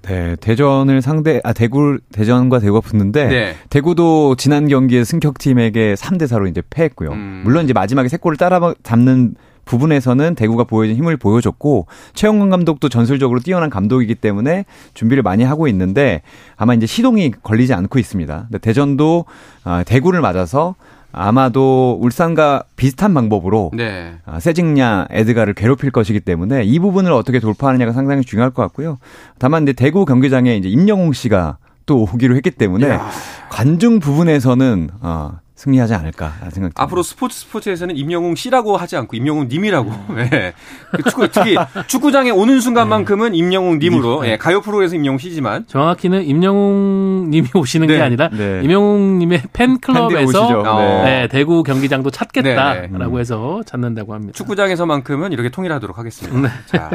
네, 0.03 0.37
대전을 0.41 1.01
상대 1.01 1.41
아 1.45 1.53
대구 1.53 1.99
대전과 2.13 2.59
대구가 2.59 2.81
붙는데 2.81 3.27
네. 3.29 3.55
대구도 3.71 4.35
지난 4.35 4.67
경기에 4.67 5.05
승격팀에게 5.05 5.95
3대 5.95 6.25
4로 6.25 6.49
이제 6.49 6.63
패했고요. 6.69 7.13
음. 7.13 7.43
물론 7.45 7.65
이제 7.65 7.73
마지막에 7.73 8.09
세 8.09 8.17
골을 8.17 8.37
따라 8.37 8.75
잡는 8.83 9.37
부분에서는 9.65 10.35
대구가 10.35 10.65
보여준 10.65 10.97
힘을 10.97 11.17
보여줬고 11.17 11.87
최영근 12.15 12.51
감독도 12.51 12.89
전술적으로 12.89 13.39
뛰어난 13.39 13.71
감독이기 13.71 14.17
때문에 14.17 14.65
준비를 14.95 15.23
많이 15.23 15.45
하고 15.45 15.69
있는데 15.69 16.23
아마 16.57 16.75
이제 16.75 16.87
시동이 16.87 17.31
걸리지 17.43 17.73
않고 17.73 18.01
있습니다. 18.01 18.49
대전도 18.61 19.25
아, 19.63 19.85
대구를 19.85 20.21
맞아서 20.21 20.75
아마도 21.13 21.99
울산과 22.01 22.65
비슷한 22.77 23.15
방법으로 23.15 23.71
네. 23.75 24.15
아, 24.25 24.41
세징야 24.41 25.07
에드가를 25.11 25.55
괴롭힐 25.55 25.91
것이기 25.91 26.21
때문에 26.21 26.65
이 26.65 26.79
부분을 26.79 27.13
어떻게 27.13 27.39
돌파하느냐가 27.39 27.93
상당히 27.93 28.23
중요할 28.23 28.51
것 28.51 28.63
같고요. 28.63 28.99
다만 29.39 29.63
이제 29.65 29.73
대구 29.73 30.05
경기장에 30.05 30.57
이제 30.57 30.69
임영웅 30.69 31.13
씨가 31.13 31.59
또 31.87 32.03
오기로 32.03 32.37
했기 32.37 32.51
때문에 32.51 32.89
야. 32.89 33.11
관중 33.51 34.01
부분에서는 34.01 34.91
어, 35.01 35.39
승리하지 35.63 35.95
않을까 35.95 36.33
생각. 36.51 36.73
앞으로 36.75 37.05
스포츠 37.05 37.39
스포츠에서는 37.39 37.97
임영웅 37.97 38.35
씨라고 38.35 38.77
하지 38.77 38.97
않고 38.97 39.17
임영웅 39.17 39.47
님이라고. 39.49 39.93
네. 40.17 40.55
그 40.91 41.03
축구 41.05 41.29
특히 41.29 41.57
축구장에 41.87 42.31
오는 42.31 42.61
순간만큼은 42.61 43.37
임영웅 43.37 43.79
님으로 43.79 44.23
네. 44.23 44.37
가요 44.37 44.61
프로에서 44.61 44.97
임영웅 44.97 45.19
씨지만 45.19 45.67
정확히는 45.69 46.25
임영웅 46.25 47.31
님이 47.31 47.49
오시는 47.55 47.87
네. 47.87 47.97
게 47.97 48.03
아니라 48.03 48.29
네. 48.31 48.63
임영웅 48.65 49.21
님의 49.21 49.43
팬클럽에서 49.53 50.63
네. 50.63 51.03
네. 51.05 51.29
대구 51.29 51.63
경기장도 51.63 52.11
찾겠다라고 52.11 52.99
네, 52.99 53.07
네. 53.07 53.21
해서 53.21 53.63
찾는다고 53.65 54.15
합니다. 54.15 54.33
축구장에서만큼은 54.35 55.33
이렇게 55.33 55.49
통일하도록 55.49 55.97
하겠습니다. 55.97 56.53
자. 56.67 56.91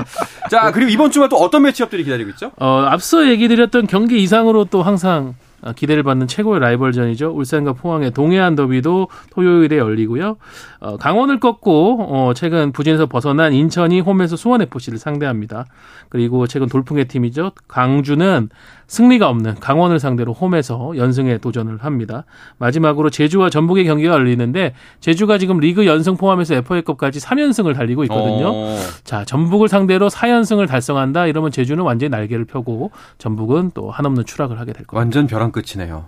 자, 0.51 0.71
그리고 0.71 0.91
이번 0.91 1.12
주말 1.12 1.30
또 1.30 1.38
어떤 1.38 1.62
매치업들이 1.62 2.03
기다리고 2.03 2.32
있죠? 2.32 2.51
어, 2.58 2.86
앞서 2.89 3.27
얘기 3.30 3.47
드렸던 3.47 3.88
경기 3.88 4.21
이상으로 4.23 4.65
또 4.65 4.84
항상 4.84 5.27
어, 5.27 5.46
기대를 5.76 6.04
받는 6.04 6.28
최고의 6.28 6.60
라이벌전이죠. 6.60 7.32
울산과 7.32 7.74
포항의 7.74 8.12
동해안 8.12 8.56
더비도 8.56 9.08
토요일에 9.32 9.78
열리고요. 9.78 10.38
어, 10.80 10.98
강원을 10.98 11.39
꺾고 11.39 11.98
어, 12.10 12.34
최근 12.34 12.72
부진에서 12.72 13.08
벗어난 13.08 13.54
인천이 13.54 14.00
홈에서 14.02 14.36
수원 14.36 14.62
FC를 14.62 15.00
상대합니다. 15.00 15.65
그리고 16.10 16.48
최근 16.48 16.67
돌풍의 16.67 17.08
팀이죠. 17.08 17.52
강주는 17.67 18.50
승리가 18.88 19.30
없는 19.30 19.56
강원을 19.56 20.00
상대로 20.00 20.34
홈에서 20.34 20.93
연승에 20.95 21.38
도전을 21.38 21.78
합니다. 21.84 22.23
마지막으로 22.58 23.10
제주와 23.10 23.50
전북의 23.50 23.86
경기가 23.86 24.13
열리는데 24.13 24.73
제주가 25.02 25.38
지금 25.38 25.60
리그 25.60 25.86
연승 25.86 26.15
포함해서 26.15 26.56
FA컵까지 26.56 27.19
3연승을 27.19 27.76
달리고 27.76 28.04
있거든요. 28.06 28.50
오. 28.50 28.54
어. 28.54 28.80
자, 29.04 29.26
전북을 29.26 29.67
상대로 29.67 30.10
4연승을 30.10 30.67
달성한다. 30.67 31.28
이러면 31.28 31.52
제주는 31.52 31.84
완전히 31.84 32.10
날개를 32.10 32.45
펴고 32.45 32.91
전북은 33.17 33.71
또 33.73 33.91
한없는 33.91 34.26
추락을 34.26 34.60
하게 34.60 34.73
될 34.73 34.86
겁니다. 34.86 34.97
완전 34.97 35.28
벼랑 35.28 35.52
끝이네요. 35.52 36.06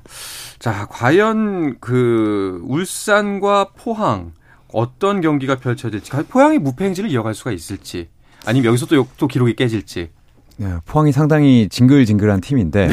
자, 0.60 0.88
과연 0.90 1.80
그 1.80 2.62
울산과 2.66 3.72
포항 3.78 4.32
어떤 4.72 5.22
경기가 5.22 5.56
펼쳐질지, 5.56 6.12
포항이 6.30 6.60
무패 6.60 6.86
행진을 6.86 7.10
이어갈 7.10 7.34
수가 7.34 7.52
있을지, 7.52 8.10
아니면 8.46 8.68
여기서 8.68 8.86
또, 8.86 9.08
또 9.18 9.28
기록이 9.28 9.56
깨질지. 9.56 10.12
네, 10.60 10.74
포항이 10.86 11.14
상당히 11.14 11.70
징글징글한 11.70 12.42
팀인데, 12.42 12.90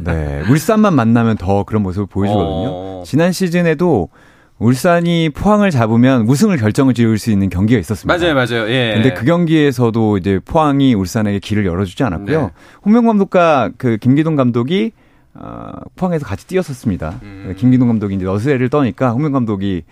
네, 0.00 0.42
울산만 0.48 0.94
만나면 0.94 1.36
더 1.36 1.62
그런 1.64 1.82
모습을 1.82 2.06
보여주거든요. 2.06 2.68
어... 2.70 3.02
지난 3.04 3.32
시즌에도 3.32 4.08
울산이 4.58 5.28
포항을 5.30 5.70
잡으면 5.70 6.22
우승을 6.22 6.56
결정을 6.56 6.94
지을 6.94 7.18
수 7.18 7.30
있는 7.30 7.50
경기가 7.50 7.78
있었습니다. 7.80 8.16
맞아요, 8.16 8.34
맞아요. 8.34 8.70
예. 8.70 8.94
근데 8.94 9.12
그 9.12 9.24
경기에서도 9.24 10.16
이제 10.18 10.40
포항이 10.44 10.94
울산에게 10.94 11.40
길을 11.40 11.66
열어주지 11.66 12.02
않았고요. 12.04 12.40
네. 12.40 12.48
홍명 12.84 13.06
감독과 13.06 13.72
그 13.76 13.96
김기동 13.98 14.36
감독이 14.36 14.92
어, 15.34 15.72
포항에서 15.96 16.24
같이 16.24 16.46
뛰었었습니다. 16.46 17.20
음. 17.22 17.54
김기동 17.58 17.88
감독이 17.88 18.14
이제 18.14 18.24
너스레를 18.24 18.68
떠니까 18.68 19.10
홍명 19.10 19.32
감독이 19.32 19.82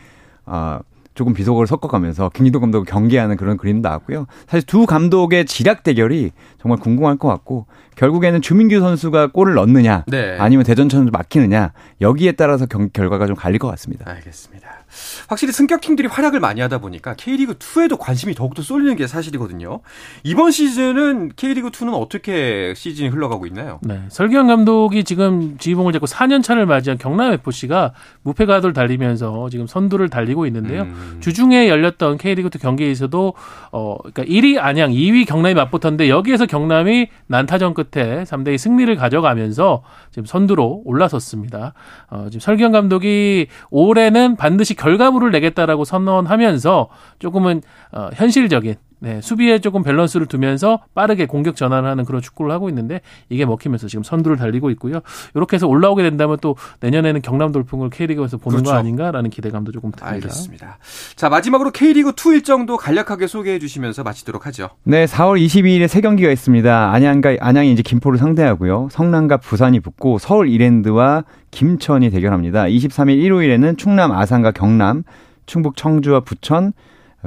어, 0.46 0.78
조금 1.20 1.34
비속어를 1.34 1.66
섞어가면서 1.66 2.30
김기동 2.30 2.62
감독을 2.62 2.86
경계하는 2.86 3.36
그런 3.36 3.58
그림도 3.58 3.86
나왔고요. 3.86 4.24
사실 4.46 4.66
두 4.66 4.86
감독의 4.86 5.44
지략 5.44 5.82
대결이 5.82 6.30
정말 6.58 6.78
궁금할 6.78 7.18
것 7.18 7.28
같고 7.28 7.66
결국에는 7.96 8.40
주민규 8.40 8.80
선수가 8.80 9.26
골을 9.32 9.52
넣느냐 9.52 10.04
네. 10.06 10.38
아니면 10.38 10.64
대전처럼 10.64 11.10
막히느냐 11.12 11.72
여기에 12.00 12.32
따라서 12.32 12.64
경, 12.64 12.88
결과가 12.90 13.26
좀 13.26 13.36
갈릴 13.36 13.58
것 13.58 13.68
같습니다. 13.68 14.10
알겠습니다. 14.10 14.79
확실히 15.28 15.52
승격팀들이 15.52 16.08
활약을 16.08 16.40
많이 16.40 16.60
하다 16.60 16.78
보니까 16.78 17.14
K리그 17.14 17.58
2에도 17.58 17.98
관심이 17.98 18.34
더욱더 18.34 18.62
쏠리는 18.62 18.96
게 18.96 19.06
사실이거든요. 19.06 19.80
이번 20.24 20.50
시즌은 20.50 21.32
K리그 21.36 21.70
2는 21.70 21.94
어떻게 21.94 22.74
시즌이 22.76 23.08
흘러가고 23.08 23.46
있나요? 23.46 23.78
네, 23.82 24.02
설기현 24.08 24.46
감독이 24.46 25.04
지금 25.04 25.56
지휘봉을 25.58 25.92
잡고 25.92 26.06
4년 26.06 26.42
차를 26.42 26.66
맞이한 26.66 26.98
경남 26.98 27.32
FC가 27.32 27.92
무패 28.22 28.46
가도를 28.46 28.72
달리면서 28.72 29.48
지금 29.50 29.66
선두를 29.66 30.08
달리고 30.08 30.46
있는데요. 30.46 30.82
음. 30.82 31.18
주중에 31.20 31.68
열렸던 31.68 32.18
K리그 32.18 32.50
2 32.54 32.58
경기에서도 32.58 33.34
어 33.72 33.96
그러니까 33.98 34.24
1위 34.24 34.58
안양, 34.58 34.90
2위 34.90 35.26
경남이 35.26 35.54
맞붙었는데 35.54 36.08
여기에서 36.08 36.46
경남이 36.46 37.08
난타전 37.26 37.74
끝에 37.74 38.24
3대2 38.24 38.58
승리를 38.58 38.94
가져가면서 38.96 39.82
지금 40.10 40.26
선두로 40.26 40.82
올라섰습니다. 40.84 41.72
어, 42.08 42.26
지금 42.26 42.40
설기현 42.40 42.72
감독이 42.72 43.48
올해는 43.70 44.36
반드시 44.36 44.74
결과물을 44.74 45.30
내겠다라고 45.30 45.84
선언하면서 45.84 46.88
조금은 47.18 47.62
어, 47.92 48.10
현실적인 48.14 48.74
네, 49.00 49.20
수비에 49.22 49.58
조금 49.58 49.82
밸런스를 49.82 50.26
두면서 50.26 50.80
빠르게 50.94 51.26
공격 51.26 51.56
전환을 51.56 51.88
하는 51.88 52.04
그런 52.04 52.20
축구를 52.20 52.52
하고 52.52 52.68
있는데 52.68 53.00
이게 53.30 53.46
먹히면서 53.46 53.88
지금 53.88 54.02
선두를 54.02 54.36
달리고 54.36 54.70
있고요. 54.72 55.00
이렇게 55.34 55.56
해서 55.56 55.66
올라오게 55.66 56.02
된다면 56.02 56.36
또 56.42 56.56
내년에는 56.80 57.22
경남 57.22 57.50
돌풍을 57.50 57.88
K리그에서 57.90 58.36
보는 58.36 58.58
그렇죠. 58.58 58.72
거 58.72 58.78
아닌가라는 58.78 59.30
기대감도 59.30 59.72
조금 59.72 59.90
듭니다. 59.90 60.06
알겠습니다. 60.12 60.78
자, 61.16 61.28
마지막으로 61.30 61.70
K리그 61.70 62.12
2 62.14 62.34
일정도 62.34 62.76
간략하게 62.76 63.26
소개해 63.26 63.58
주시면서 63.58 64.02
마치도록 64.02 64.46
하죠. 64.46 64.68
네, 64.84 65.06
4월 65.06 65.44
22일에 65.44 65.88
세 65.88 66.02
경기가 66.02 66.30
있습니다. 66.30 66.92
안양과 66.92 67.36
안양이 67.40 67.72
이제 67.72 67.82
김포를 67.82 68.18
상대하고요. 68.18 68.88
성남과 68.90 69.38
부산이 69.38 69.80
붙고 69.80 70.18
서울 70.18 70.48
이랜드와 70.48 71.24
김천이 71.50 72.10
대결합니다. 72.10 72.64
23일 72.64 73.16
일요일에는 73.18 73.76
충남 73.78 74.12
아산과 74.12 74.52
경남, 74.52 75.04
충북 75.46 75.76
청주와 75.76 76.20
부천, 76.20 76.72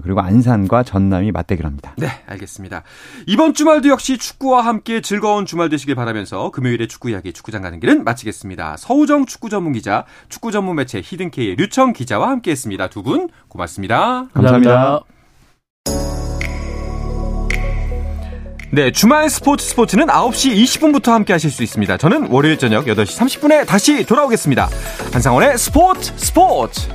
그리고 0.01 0.21
안산과 0.21 0.83
전남이 0.83 1.31
맞대결 1.31 1.65
합니다. 1.65 1.93
네, 1.97 2.07
알겠습니다. 2.27 2.83
이번 3.27 3.53
주말도 3.53 3.89
역시 3.89 4.17
축구와 4.17 4.65
함께 4.65 5.01
즐거운 5.01 5.45
주말 5.45 5.69
되시길 5.69 5.93
바라면서 5.95 6.49
금요일에 6.51 6.87
축구 6.87 7.09
이야기 7.11 7.31
축구장 7.33 7.61
가는 7.61 7.79
길은 7.79 8.03
마치겠습니다. 8.03 8.77
서우정 8.77 9.25
축구 9.27 9.49
전문 9.49 9.73
기자, 9.73 10.05
축구 10.29 10.51
전문 10.51 10.77
매체 10.77 10.99
히든케이의 11.03 11.55
류청 11.57 11.93
기자와 11.93 12.29
함께 12.29 12.51
했습니다. 12.51 12.87
두 12.87 13.03
분 13.03 13.27
고맙습니다. 13.49 14.27
감사합니다. 14.33 15.01
네, 18.71 18.91
주말 18.91 19.29
스포츠 19.29 19.63
스포츠는 19.67 20.07
9시 20.07 20.55
20분부터 20.55 21.11
함께 21.11 21.31
하실 21.33 21.51
수 21.51 21.61
있습니다. 21.61 21.97
저는 21.97 22.27
월요일 22.31 22.57
저녁 22.57 22.85
8시 22.85 23.19
30분에 23.19 23.67
다시 23.67 24.03
돌아오겠습니다. 24.03 24.67
한상원의 25.11 25.59
스포츠 25.59 26.11
스포츠! 26.15 26.87